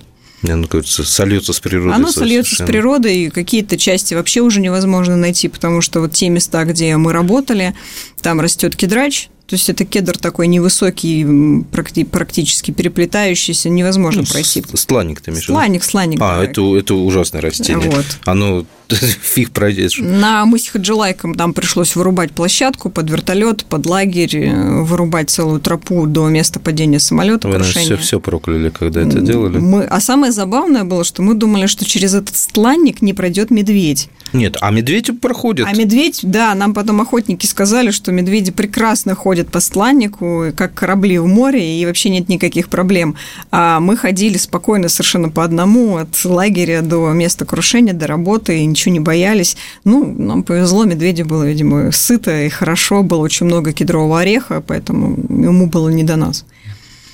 [0.54, 1.94] Оно, кажется, сольется с природой.
[1.94, 6.30] Оно сольется с природой, и какие-то части вообще уже невозможно найти, потому что вот те
[6.30, 7.76] места, где мы работали,
[8.22, 11.64] там растет кедрач, то есть это кедр такой невысокий,
[12.06, 14.64] практически переплетающийся, невозможно ну, пройти.
[14.74, 15.46] Сланник ты имеешь?
[15.46, 16.20] Сланник, сланник.
[16.20, 17.92] А, это, это ужасное растение.
[17.92, 18.06] Вот.
[18.26, 18.66] Оно
[19.22, 19.98] фиг пройдешь.
[20.00, 26.06] На мысе Хаджилайка там пришлось вырубать площадку под вертолет, под лагерь, э, вырубать целую тропу
[26.06, 27.48] до места падения самолета.
[27.48, 29.58] Вы, наверное, все, все прокляли, когда это делали.
[29.58, 29.84] Мы...
[29.84, 34.10] А самое забавное было, что мы думали, что через этот стланник не пройдет медведь.
[34.34, 35.68] Нет, а медведи проходят.
[35.68, 41.18] А медведь, да, нам потом охотники сказали, что медведи прекрасно ходят по стланнику, как корабли
[41.20, 43.16] в море, и вообще нет никаких проблем.
[43.52, 48.66] А мы ходили спокойно совершенно по одному от лагеря до места крушения, до работы, и
[48.76, 49.58] ничего не боялись.
[49.84, 55.18] Ну, нам повезло, медведю было, видимо, сыто и хорошо, было очень много кедрового ореха, поэтому
[55.30, 56.46] ему было не до нас.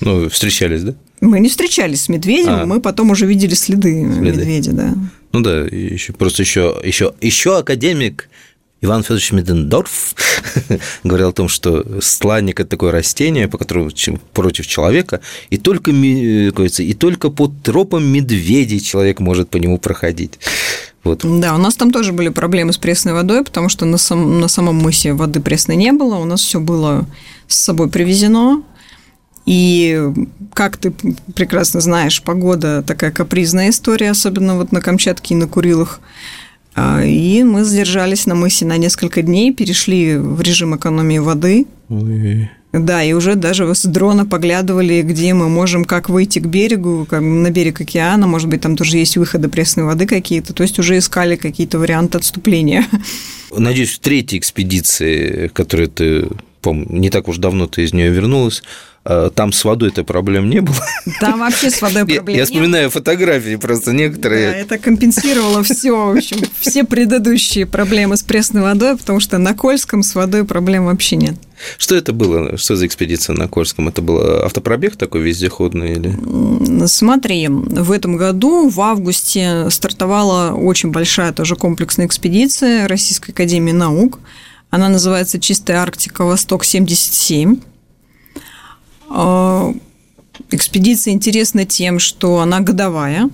[0.00, 0.94] Ну, встречались, да?
[1.20, 2.66] Мы не встречались с медведем, а.
[2.66, 4.20] мы потом уже видели следы, следы.
[4.20, 4.94] медведя, да.
[5.32, 8.28] Ну да, еще, просто еще, еще, еще академик
[8.82, 10.14] Иван Федорович Медендорф
[11.04, 13.90] говорил о том, что стланник– это такое растение, по которому
[14.32, 15.20] против человека,
[15.50, 20.40] и только, и только под тропом медведей человек может по нему проходить.
[21.04, 21.24] Вот.
[21.40, 24.48] Да, у нас там тоже были проблемы с пресной водой, потому что на, сам, на
[24.48, 27.06] самом мысе воды пресной не было, у нас все было
[27.48, 28.62] с собой привезено,
[29.44, 30.00] и,
[30.54, 30.92] как ты
[31.34, 36.00] прекрасно знаешь, погода такая капризная история, особенно вот на Камчатке и на Курилах.
[36.74, 41.66] А, и мы задержались на мысе на несколько дней, перешли в режим экономии воды.
[41.88, 42.50] Ой.
[42.72, 47.20] Да, и уже даже с дрона поглядывали, где мы можем как выйти к берегу, как
[47.20, 50.96] на берег океана, может быть, там тоже есть выходы пресной воды какие-то, то есть уже
[50.96, 52.86] искали какие-то варианты отступления.
[53.54, 56.28] Надеюсь, в третьей экспедиции, которую ты,
[56.62, 58.62] помню, не так уж давно ты из нее вернулась,
[59.04, 60.76] там с водой это проблем не было.
[61.20, 64.52] Там вообще с водой проблем Я, я вспоминаю фотографии просто некоторые.
[64.52, 69.54] Да, это компенсировало все, в общем, все предыдущие проблемы с пресной водой, потому что на
[69.54, 71.34] Кольском с водой проблем вообще нет.
[71.78, 72.56] Что это было?
[72.56, 73.88] Что за экспедиция на Кольском?
[73.88, 76.86] Это был автопробег такой вездеходный или?
[76.86, 84.20] Смотри, в этом году в августе стартовала очень большая тоже комплексная экспедиция Российской Академии Наук.
[84.70, 86.24] Она называется «Чистая Арктика.
[86.24, 87.60] Восток-77».
[87.60, 87.71] А,
[90.50, 93.30] экспедиция интересна тем, что она годовая,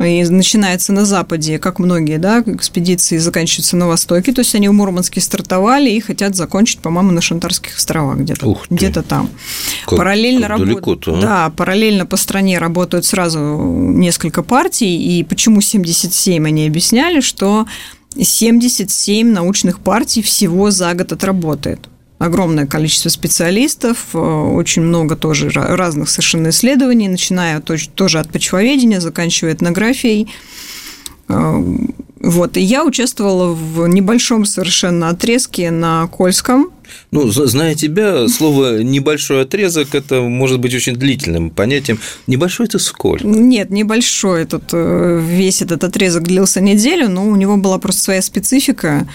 [0.00, 4.72] и начинается на Западе, как многие, да, экспедиции заканчиваются на Востоке, то есть они в
[4.72, 9.28] Мурманске стартовали и хотят закончить, по-моему, на Шантарских островах где-то, где-то там.
[9.86, 11.20] Как, параллельно как работают, а?
[11.20, 17.66] да, параллельно по стране работают сразу несколько партий, и почему 77 они объясняли, что
[18.18, 21.88] 77 научных партий всего за год отработает
[22.24, 29.54] огромное количество специалистов, э, очень много тоже разных совершенно исследований, начиная тоже от почвоведения, заканчивая
[29.54, 30.28] этнографией.
[31.28, 31.62] Э,
[32.22, 36.70] вот, и я участвовала в небольшом совершенно отрезке на Кольском.
[37.10, 41.98] Ну, зная тебя, слово «небольшой отрезок»– это может быть очень длительным понятием.
[42.28, 43.26] Небольшой– это сколько?
[43.26, 44.42] Нет, небольшой.
[44.42, 49.08] Этот, э, весь этот отрезок длился неделю, но у него была просто своя специфика.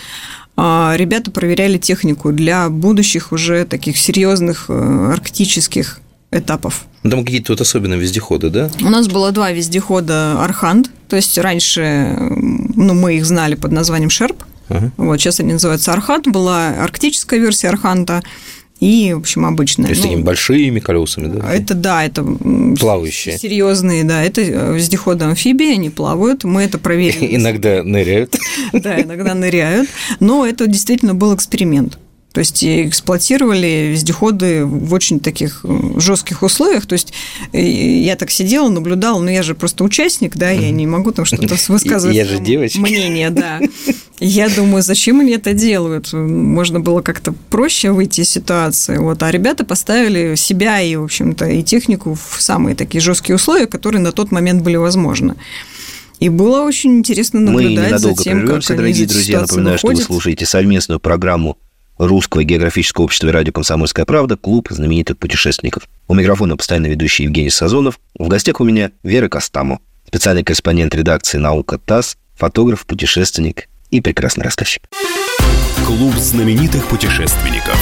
[0.60, 6.00] А, ребята проверяли технику для будущих уже таких серьезных э, арктических
[6.32, 6.86] этапов.
[7.04, 8.72] Ну, там какие-то вот особенные вездеходы, да?
[8.82, 12.18] У нас было два вездехода «Архант», то есть раньше
[12.76, 14.92] ну, мы их знали под названием «Шерп», uh-huh.
[14.98, 18.24] вот, сейчас они называются «Архант», была арктическая версия «Арханта»,
[18.80, 19.86] и, в общем, обычная.
[19.86, 21.54] То есть, ну, такими большими колесами, да?
[21.54, 22.24] Это, да, это...
[22.80, 23.38] Плавающие.
[23.38, 27.28] Серьезные, да, это вездеходы амфибии, они плавают, мы это проверили.
[27.36, 28.36] Иногда ныряют.
[28.74, 31.98] Да, иногда ныряют, но это действительно был эксперимент.
[32.38, 36.86] То есть эксплуатировали вездеходы в очень таких жестких условиях.
[36.86, 37.12] То есть
[37.52, 41.56] я так сидела, наблюдала, но я же просто участник, да, я не могу там что-то
[41.68, 42.16] высказывать.
[42.16, 42.80] Я же девочка.
[42.80, 43.60] Мнение, да.
[44.20, 46.14] Я думаю, зачем они это делают?
[46.14, 48.98] Можно было как-то проще выйти из ситуации.
[48.98, 49.24] Вот.
[49.24, 54.02] А ребята поставили себя и, в общем-то, и технику в самые такие жесткие условия, которые
[54.02, 55.34] на тот момент были возможны.
[56.20, 59.42] И было очень интересно наблюдать Мы ненадолго за тем, как дорогие друзья.
[59.42, 60.02] Напоминаю, выходят.
[60.02, 61.58] что вы слушаете совместную программу
[61.98, 65.88] Русского географического общества и радио «Комсомольская правда» клуб знаменитых путешественников.
[66.08, 68.00] У микрофона постоянно ведущий Евгений Сазонов.
[68.18, 74.44] В гостях у меня Вера Костамо, специальный корреспондент редакции «Наука ТАСС», фотограф, путешественник и прекрасный
[74.44, 74.84] рассказчик.
[75.86, 77.78] Клуб знаменитых путешественников.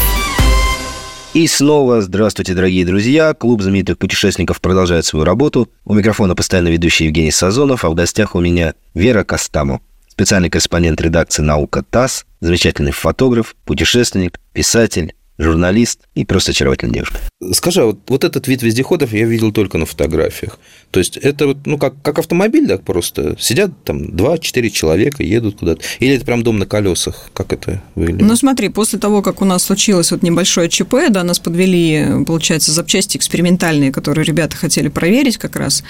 [1.33, 3.33] И снова здравствуйте, дорогие друзья.
[3.33, 5.69] Клуб знаменитых путешественников продолжает свою работу.
[5.83, 9.81] У микрофона постоянно ведущий Евгений Сазонов, а в гостях у меня Вера Костамо,
[10.15, 17.17] специальный корреспондент редакции «Наука ТАСС», замечательный фотограф, путешественник, писатель, журналист и просто очаровательная девушка.
[17.51, 20.57] Скажи, а вот, вот этот вид вездеходов я видел только на фотографиях.
[20.91, 25.59] То есть это вот, ну, как, как автомобиль, да, просто сидят там 2-4 человека, едут
[25.59, 25.81] куда-то.
[25.99, 27.29] Или это прям дом на колесах?
[27.33, 28.21] Как это выглядит?
[28.25, 32.71] Ну, смотри, после того, как у нас случилось вот небольшое ЧП, да, нас подвели, получается,
[32.71, 35.83] запчасти экспериментальные, которые ребята хотели проверить как раз,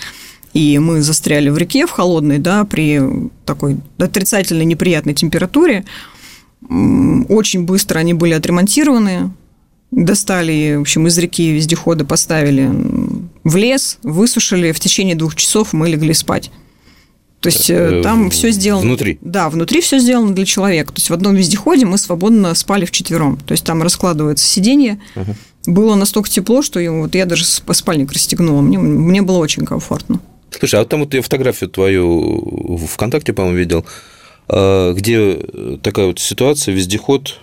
[0.56, 3.01] и мы застряли в реке, в холодной, да, при
[3.45, 5.84] такой отрицательной неприятной температуре.
[7.28, 9.32] Очень быстро они были отремонтированы,
[9.91, 12.72] достали, в общем, из реки вездеходы, поставили
[13.43, 16.51] в лес, высушили, в течение двух часов мы легли спать.
[17.41, 18.86] То есть э, там все сделано.
[18.86, 19.20] Внутри?
[19.22, 20.93] Да, внутри все сделано для человека.
[20.93, 23.38] То есть в одном вездеходе мы свободно спали вчетвером.
[23.38, 25.01] То есть там раскладывается сиденье.
[25.18, 25.36] Угу.
[25.74, 28.62] Было настолько тепло, что вот я даже спальник расстегнула.
[28.62, 30.22] Мне, мне было очень комфортно.
[30.60, 33.86] Слушай, а вот там вот я фотографию твою в ВКонтакте, по-моему, видел.
[34.47, 35.38] А, где
[35.82, 37.39] такая вот ситуация, вездеход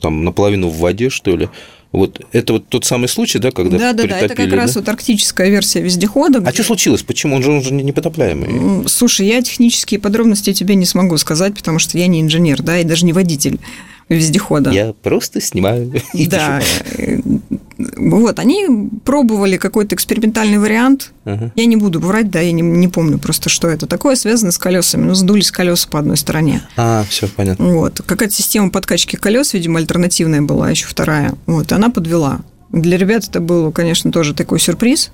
[0.00, 1.48] там наполовину в воде, что ли,
[1.92, 4.56] вот это вот тот самый случай, да, когда да, да, да, это как да?
[4.56, 6.38] раз вот арктическая версия вездехода.
[6.38, 6.52] А где...
[6.52, 7.02] что случилось?
[7.02, 8.88] Почему он же, он же непотопляемый?
[8.88, 12.84] Слушай, я технические подробности тебе не смогу сказать, потому что я не инженер, да, и
[12.84, 13.58] даже не водитель
[14.08, 14.70] вездехода.
[14.70, 15.92] Я просто снимаю.
[16.14, 16.60] Да.
[17.96, 21.12] Вот, они пробовали какой-то экспериментальный вариант.
[21.24, 21.50] Uh-huh.
[21.54, 24.58] Я не буду врать, да, я не, не помню просто, что это такое, связано с
[24.58, 25.04] колесами.
[25.04, 26.62] Ну, сдулись колеса по одной стороне.
[26.76, 27.66] А, все понятно.
[27.66, 28.02] Вот.
[28.04, 31.34] Какая-то система подкачки колес, видимо, альтернативная была, еще вторая.
[31.46, 32.40] Вот, она подвела.
[32.70, 35.10] Для ребят это был, конечно, тоже такой сюрприз.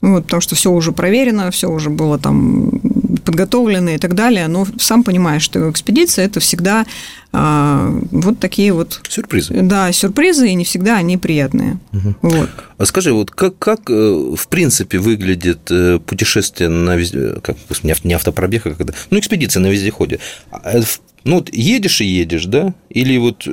[0.00, 2.79] Вот, потому что все уже проверено, все уже было там
[3.22, 6.86] подготовлены и так далее, но сам понимаешь, что экспедиция это всегда
[7.32, 9.54] а, вот такие вот сюрпризы.
[9.62, 11.78] Да, сюрпризы, и не всегда они приятные.
[11.92, 12.14] Угу.
[12.22, 12.50] Вот.
[12.78, 17.56] А скажи, вот как, как э, в принципе выглядит э, путешествие на везде, как
[18.04, 20.18] не автопробег, а когда, ну экспедиция на вездеходе?
[20.50, 20.82] А, э,
[21.24, 22.74] ну вот едешь и едешь, да?
[22.88, 23.46] Или вот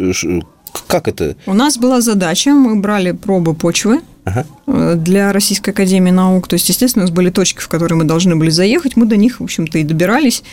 [0.87, 1.35] как это?
[1.45, 4.95] У нас была задача, мы брали пробы почвы ага.
[4.95, 6.47] для Российской Академии Наук.
[6.47, 8.95] То есть, естественно, у нас были точки, в которые мы должны были заехать.
[8.95, 10.43] Мы до них, в общем-то, и добирались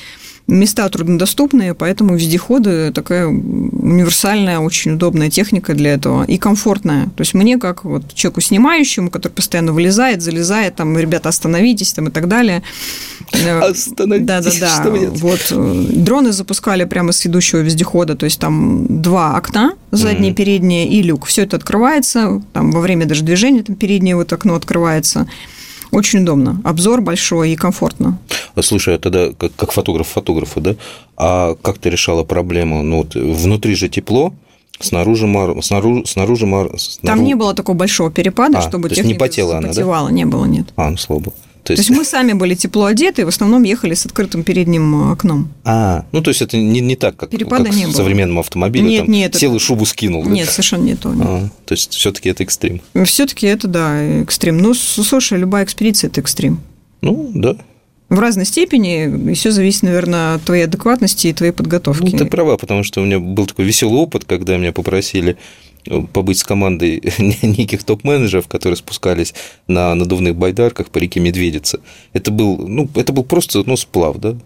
[0.47, 7.07] места труднодоступные, поэтому вездеходы такая универсальная, очень удобная техника для этого и комфортная.
[7.17, 12.09] То есть мне, как вот человеку снимающему, который постоянно вылезает, залезает, там, ребята, остановитесь, там,
[12.09, 12.63] и так далее.
[13.33, 14.27] Э, остановитесь.
[14.27, 15.11] Да, да, да.
[15.15, 20.37] Вот э, дроны запускали прямо с ведущего вездехода, то есть там два окна, заднее, mm-hmm.
[20.37, 21.25] переднее и люк.
[21.25, 25.27] Все это открывается, там во время даже движения там переднее вот окно открывается.
[25.95, 26.61] Очень удобно.
[26.65, 28.19] Обзор большой и комфортно.
[28.61, 30.77] Слушай, а тогда как, как фотограф фотографа, да?
[31.17, 32.83] А как ты решала проблему?
[32.83, 34.33] Ну, вот внутри же тепло,
[34.81, 36.67] Снаружи мар, снаружи, снаружи мар.
[36.79, 37.01] Снаружи...
[37.03, 40.11] Там не было такого большого перепада, а, чтобы то есть не потела она, да?
[40.11, 40.73] не было, нет.
[40.77, 41.37] А, ну слава богу.
[41.65, 41.87] То есть...
[41.87, 45.49] то есть мы сами были тепло одеты, и в основном ехали с открытым передним окном.
[45.65, 47.97] А, ну то есть это не, не так, как, Перепада как не в было.
[47.97, 48.87] современном автомобиле.
[48.87, 49.35] Нет, там нет.
[49.35, 50.25] Сел и шубу скинул.
[50.27, 50.53] Нет, да?
[50.53, 51.15] совершенно не то.
[51.19, 52.83] А, то есть все-таки это экстрим.
[53.07, 54.59] Все-таки это, да, экстрим.
[54.59, 56.61] Ну, слушай, любая экспедиция– это экстрим.
[57.01, 57.57] Ну, да.
[58.11, 62.11] В разной степени, и все зависит, наверное, от твоей адекватности и твоей подготовки.
[62.13, 65.39] Ну, ты права, потому что у меня был такой веселый опыт, когда меня попросили
[66.13, 67.03] побыть с командой
[67.43, 69.35] неких топ-менеджеров, которые спускались
[69.67, 71.81] на надувных байдарках по реке Медведица.
[72.13, 74.37] Это был, ну, это был просто ну, сплав, да,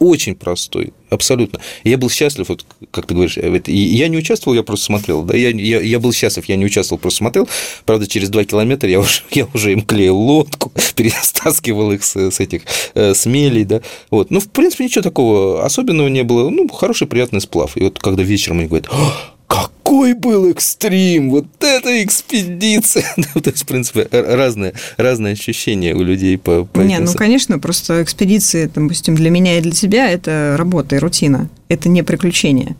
[0.00, 1.60] очень простой, абсолютно.
[1.84, 5.50] Я был счастлив, вот, как ты говоришь, я не участвовал, я просто смотрел, да, я,
[5.50, 7.48] я, я был счастлив, я не участвовал, просто смотрел.
[7.84, 12.40] Правда, через два километра я уже, я уже им клеил лодку, перестаскивал их с, с
[12.40, 12.62] этих
[12.94, 13.80] э, с мелей, да.
[14.10, 14.30] Вот.
[14.30, 16.50] Ну, в принципе, ничего такого особенного не было.
[16.50, 17.76] Ну, хороший, приятный сплав.
[17.76, 18.88] И вот когда вечером они говорят,
[19.90, 23.04] какой был экстрим, вот это экспедиция.
[23.34, 27.58] Ну, то есть, в принципе, разные, разные ощущения у людей по, по Не, ну, конечно,
[27.58, 32.76] просто экспедиции, допустим, для меня и для тебя– это работа и рутина, это не приключение.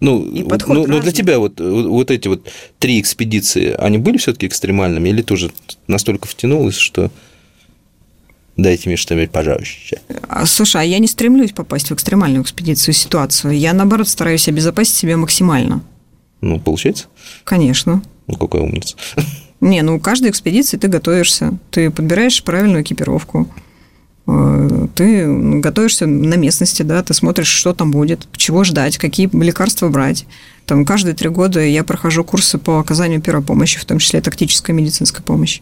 [0.00, 5.08] Ну, ну, ну для тебя вот, вот эти вот три экспедиции, они были все-таки экстремальными,
[5.08, 5.50] или тоже
[5.88, 7.10] настолько втянулось, что
[8.58, 10.00] Дайте мне что-нибудь пожалуйста.
[10.26, 13.56] А, слушай, а я не стремлюсь попасть в экстремальную экспедицию, ситуацию.
[13.56, 15.80] Я, наоборот, стараюсь обезопасить себя максимально.
[16.40, 17.06] Ну, получается?
[17.44, 18.02] Конечно.
[18.26, 18.96] Ну, какая умница.
[19.60, 21.56] Не, ну, каждой экспедиции ты готовишься.
[21.70, 23.48] Ты подбираешь правильную экипировку.
[24.26, 29.88] Э, ты готовишься на местности, да, ты смотришь, что там будет, чего ждать, какие лекарства
[29.88, 30.26] брать.
[30.66, 34.74] Там каждые три года я прохожу курсы по оказанию первой помощи, в том числе тактическая
[34.74, 35.60] медицинская помощь.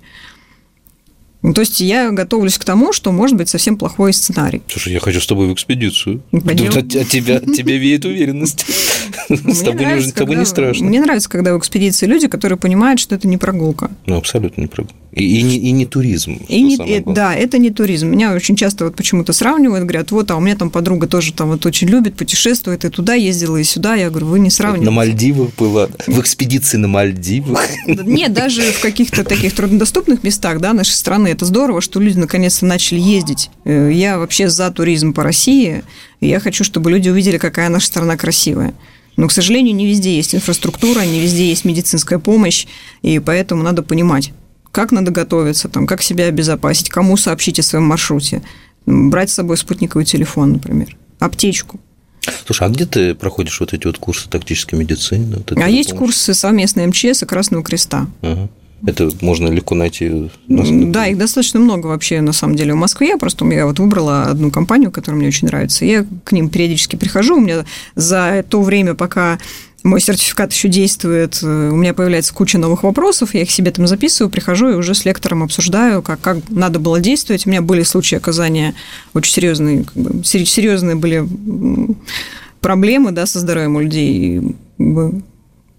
[1.47, 4.62] Ну, то есть я готовлюсь к тому, что может быть совсем плохой сценарий.
[4.66, 6.20] Слушай, я хочу с тобой в экспедицию.
[6.32, 6.70] Пойдем.
[6.70, 8.66] От, от тебя, тебе веет уверенность.
[9.28, 10.86] С тобой, не, тобой не страшно.
[10.86, 13.90] Мне нравится, когда в экспедиции люди, которые понимают, что это не прогулка.
[14.06, 14.96] Ну, абсолютно не прогулка.
[15.16, 16.38] И, и, не, и не туризм.
[16.46, 18.08] И не, и, да, это не туризм.
[18.08, 21.48] Меня очень часто вот почему-то сравнивают, говорят, вот, а у меня там подруга тоже там
[21.48, 23.94] вот очень любит, путешествует, и туда ездила, и сюда.
[23.94, 24.84] Я говорю, вы не сравниваете.
[24.84, 27.66] На Мальдивах была, в экспедиции на Мальдивах.
[27.86, 31.28] Нет, даже в каких-то таких труднодоступных местах, да, нашей страны.
[31.28, 33.48] Это здорово, что люди наконец-то начали ездить.
[33.64, 35.82] Э, я вообще за туризм по России,
[36.20, 38.74] и я хочу, чтобы люди увидели, какая наша страна красивая.
[39.16, 42.66] Но, к сожалению, не везде есть инфраструктура, не везде есть медицинская помощь,
[43.02, 44.32] и поэтому надо понимать,
[44.72, 48.42] как надо готовиться, там, как себя обезопасить, кому сообщить о своем маршруте.
[48.84, 51.80] Брать с собой спутниковый телефон, например, аптечку.
[52.44, 55.36] Слушай, а где ты проходишь вот эти вот курсы тактической медицины?
[55.36, 58.06] Вот а есть курсы совместные МЧС и Красного Креста.
[58.20, 58.48] Ага.
[58.85, 60.31] Это можно легко найти?
[60.49, 63.09] Да, их достаточно много вообще, на самом деле, в Москве.
[63.09, 65.85] Я просто я вот выбрала одну компанию, которая мне очень нравится.
[65.85, 67.37] Я к ним периодически прихожу.
[67.37, 67.64] У меня
[67.95, 69.39] за то время, пока
[69.83, 73.87] мой сертификат еще действует, э, у меня появляется куча новых вопросов, я их себе там
[73.87, 77.47] записываю, прихожу и уже с лектором обсуждаю, как, как надо было действовать.
[77.47, 78.74] У меня были случаи оказания
[79.14, 81.27] очень серьезные, как бы, серьезные были
[82.61, 84.41] проблемы да, со здоровьем у людей.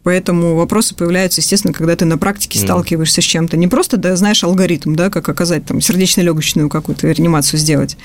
[0.08, 3.58] Поэтому вопросы появляются, естественно, когда ты на практике сталкиваешься с чем-то.
[3.58, 7.98] Не просто да, знаешь алгоритм, да, как оказать там сердечно-легочную какую-то реанимацию сделать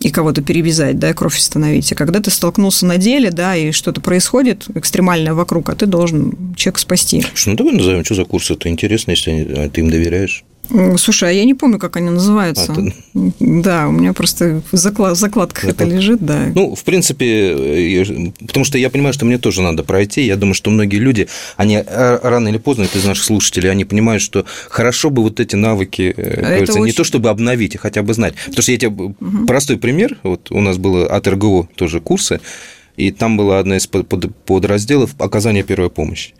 [0.00, 1.92] и кого-то перевязать, да, кровь остановить.
[1.92, 6.52] А когда ты столкнулся на деле, да, и что-то происходит экстремальное вокруг, а ты должен
[6.56, 7.24] человека спасти.
[7.46, 10.42] Ну давай назовем, что за курсы, это интересно, если а ты им доверяешь.
[10.98, 12.72] Слушай, а я не помню, как они называются.
[12.72, 12.94] А, ты...
[13.40, 16.52] Да, у меня просто заклад, закладка это лежит, да.
[16.54, 18.04] Ну, в принципе,
[18.46, 20.22] потому что я понимаю, что мне тоже надо пройти.
[20.22, 23.84] Я думаю, что многие люди, они э, рано или поздно, это из наших слушателей, они
[23.84, 26.86] понимают, что хорошо бы вот эти навыки, э, кажется, очень...
[26.86, 28.34] не то чтобы обновить, а хотя бы знать.
[28.46, 29.46] Потому что я тебе угу.
[29.46, 32.40] простой пример, вот у нас было от РГО тоже курсы,
[32.96, 36.34] и там была одна из подразделов оказания первой помощи.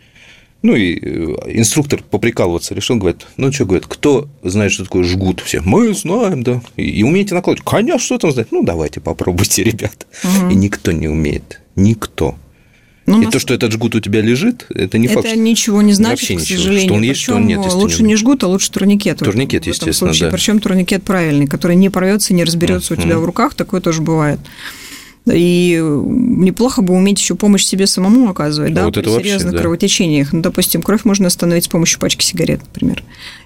[0.63, 5.41] Ну и э, инструктор поприкалываться решил, говорит, ну что, говорит, кто знает, что такое жгут?
[5.41, 6.61] Все, мы знаем, да.
[6.75, 7.63] И, умеете накладывать?
[7.63, 8.47] Конечно, что там знать?
[8.51, 10.05] Ну, давайте попробуйте, ребята.
[10.23, 10.51] Угу.
[10.51, 11.61] И никто не умеет.
[11.75, 12.35] Никто.
[13.05, 13.33] Ну, и нас...
[13.33, 15.27] то, что этот жгут у тебя лежит, это не это факт.
[15.27, 16.87] Это ничего не значит, Вообще к сожалению.
[16.89, 17.73] Что он есть, что он нет.
[17.73, 19.19] Лучше не жгут, а лучше турникет.
[19.19, 20.29] Турникет, естественно, да.
[20.29, 24.39] Причем турникет правильный, который не порвется, не разберется у тебя в руках, такое тоже бывает.
[25.31, 29.57] И неплохо бы уметь еще помощь себе самому оказывать, да, вот при серьезных вообще, да.
[29.57, 30.33] кровотечениях.
[30.33, 33.03] Ну, допустим, кровь можно остановить с помощью пачки сигарет, например.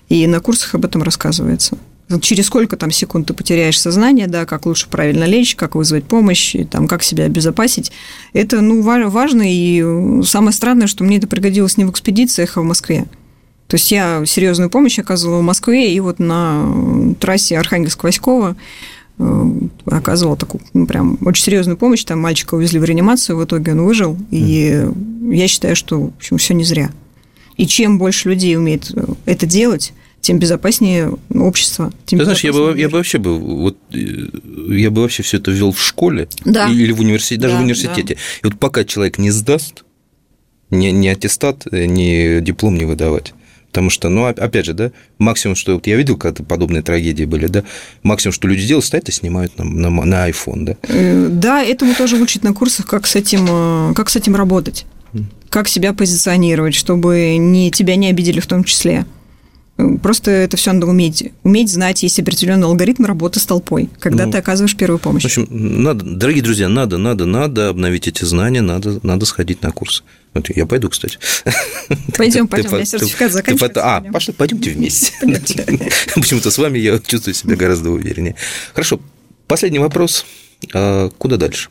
[0.09, 1.77] И на курсах об этом рассказывается.
[2.19, 6.55] Через сколько там секунд ты потеряешь сознание, да, как лучше правильно лечь, как вызвать помощь,
[6.55, 7.91] и, там, как себя обезопасить.
[8.34, 12.65] Это ну, важно, и самое странное, что мне это пригодилось не в экспедициях, а в
[12.65, 13.05] Москве.
[13.67, 18.57] То есть я серьезную помощь оказывала в Москве, и вот на трассе Архангельск-Васькова
[19.20, 19.45] Э,
[19.86, 22.03] оказывал такую ну, прям очень серьезную помощь.
[22.03, 24.18] Там мальчика увезли в реанимацию, в итоге он выжил.
[24.32, 25.36] И mm.
[25.36, 26.91] я считаю, что в общем, все не зря.
[27.57, 31.91] И чем больше людей умеет э, это делать, тем безопаснее общество.
[32.05, 34.28] Тем Ты знаешь, я бы, я бы вообще бы вот э,
[34.70, 36.70] я бы вообще все это ввел в школе да.
[36.70, 38.16] или в университете, даже да, в университете.
[38.16, 38.22] Да.
[38.43, 39.84] И вот пока человек не сдаст,
[40.70, 43.34] ни, ни аттестат, ни диплом не выдавать.
[43.72, 47.47] Потому что, ну, опять же, да, максимум, что вот я видел, когда подобные трагедии были,
[47.47, 47.63] да,
[48.03, 50.76] максимум, что люди делают, стоят и снимают на, на, на iPhone, да.
[50.89, 54.86] Э, да, этому тоже учат на курсах, как с этим, э, как с этим работать,
[55.49, 59.05] как себя позиционировать, чтобы не, тебя не обидели в том числе.
[60.03, 61.32] Просто это все надо уметь.
[61.43, 65.24] Уметь знать, есть определенный алгоритм работы с толпой, когда ну, ты оказываешь первую помощь.
[65.24, 69.72] В общем, надо, дорогие друзья, надо, надо, надо обновить эти знания, надо, надо сходить на
[69.72, 70.03] курс.
[70.34, 71.19] Вот я пойду, кстати.
[72.17, 73.82] Пойдем, пойдем, у меня сертификат заканчивается.
[73.84, 75.13] А, пошли, пойдемте вместе.
[76.15, 78.36] Почему-то с вами я чувствую себя гораздо увереннее.
[78.73, 79.01] Хорошо,
[79.47, 80.25] последний вопрос.
[80.73, 81.69] А куда дальше?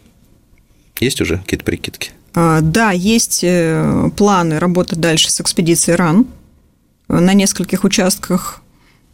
[0.98, 2.10] Есть уже какие-то прикидки?
[2.34, 6.26] А, да, есть э, планы работать дальше с экспедицией РАН
[7.08, 8.60] на нескольких участках.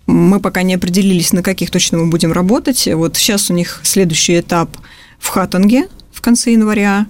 [0.07, 2.89] Мы пока не определились, на каких точно мы будем работать.
[2.93, 4.77] Вот сейчас у них следующий этап
[5.19, 7.07] в Хаттанге в конце января.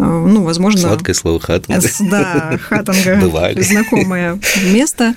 [0.00, 0.80] Э, ну, возможно...
[0.80, 1.86] Сладкое слово Хаттанга.
[2.10, 3.16] Да, Хаттанга.
[3.20, 3.60] Бывали.
[3.60, 4.40] Знакомое
[4.72, 5.14] место.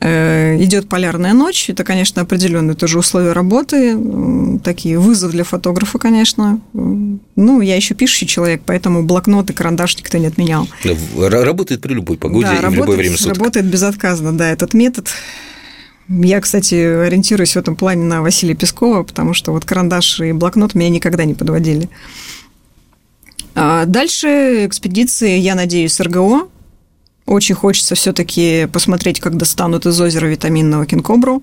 [0.00, 1.68] Э, идет полярная ночь.
[1.68, 3.96] Это, конечно, определенные тоже условия работы.
[4.64, 6.60] Такие вызов для фотографа, конечно.
[6.72, 10.66] Ну, я еще пишущий человек, поэтому блокнот и карандаш никто не отменял.
[11.16, 13.36] Работает при любой погоде да, и работает, в любое время суток.
[13.36, 15.08] Работает безотказно, да, этот метод.
[16.08, 20.74] Я, кстати, ориентируюсь в этом плане на Василия Пескова, потому что вот карандаш и блокнот
[20.74, 21.88] меня никогда не подводили.
[23.54, 26.48] А дальше экспедиции, я надеюсь, РГО.
[27.26, 31.42] Очень хочется все-таки посмотреть, как достанут из озера витаминного кинкобру.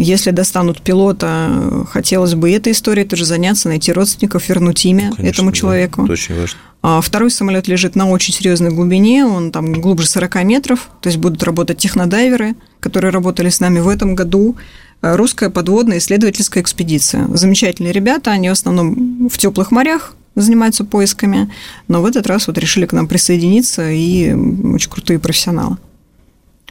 [0.00, 5.50] Если достанут пилота, хотелось бы этой историей тоже заняться, найти родственников, вернуть имя Конечно, этому
[5.50, 6.04] да, человеку.
[6.04, 6.58] это очень важно.
[6.82, 11.18] А Второй самолет лежит на очень серьезной глубине, он там глубже 40 метров, то есть
[11.18, 14.56] будут работать технодайверы, которые работали с нами в этом году.
[15.00, 17.26] Русская подводная исследовательская экспедиция.
[17.34, 21.52] Замечательные ребята, они в основном в теплых морях занимаются поисками,
[21.88, 25.76] но в этот раз вот решили к нам присоединиться и очень крутые профессионалы.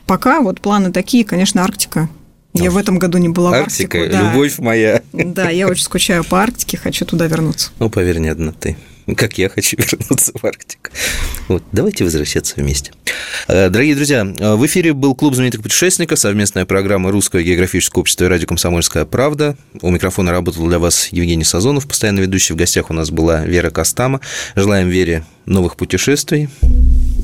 [0.05, 2.09] Пока вот планы такие, конечно, Арктика.
[2.53, 4.18] Я в этом году не была в Арктика, Арктику.
[4.18, 4.32] да.
[4.32, 5.01] любовь моя.
[5.13, 7.72] Да, я очень скучаю по Арктике, хочу туда вернуться.
[7.80, 8.78] Ну, поверь, не одна ты.
[9.15, 10.89] Как я хочу вернуться в Арктику.
[11.47, 12.91] Вот, давайте возвращаться вместе.
[13.47, 18.25] Э, Дорогие друзья, э, в эфире был Клуб знаменитых путешественников, совместная программа Русского географического общества
[18.25, 19.55] и радио «Комсомольская правда».
[19.81, 22.53] У микрофона работал для вас Евгений Сазонов, постоянно ведущий.
[22.53, 24.19] В гостях у нас была Вера Костама.
[24.55, 26.49] Желаем Вере новых путешествий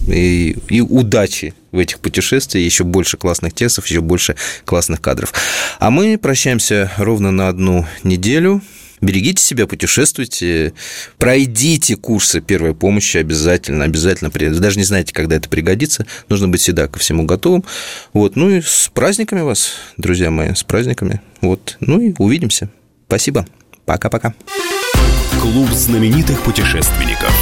[0.07, 5.33] и, и удачи в этих путешествиях, еще больше классных текстов, еще больше классных кадров.
[5.79, 8.61] А мы прощаемся ровно на одну неделю.
[9.03, 10.71] Берегите себя, путешествуйте,
[11.17, 14.31] пройдите курсы первой помощи обязательно, обязательно.
[14.31, 16.05] Даже не знаете, когда это пригодится.
[16.29, 17.65] Нужно быть всегда ко всему готовым.
[18.13, 18.37] Вот.
[18.37, 21.21] Ну и с праздниками вас, друзья мои, с праздниками.
[21.41, 21.75] Вот.
[21.81, 22.69] Ну и увидимся.
[23.07, 23.45] Спасибо.
[23.85, 24.33] Пока-пока.
[25.41, 27.33] Клуб знаменитых путешественников.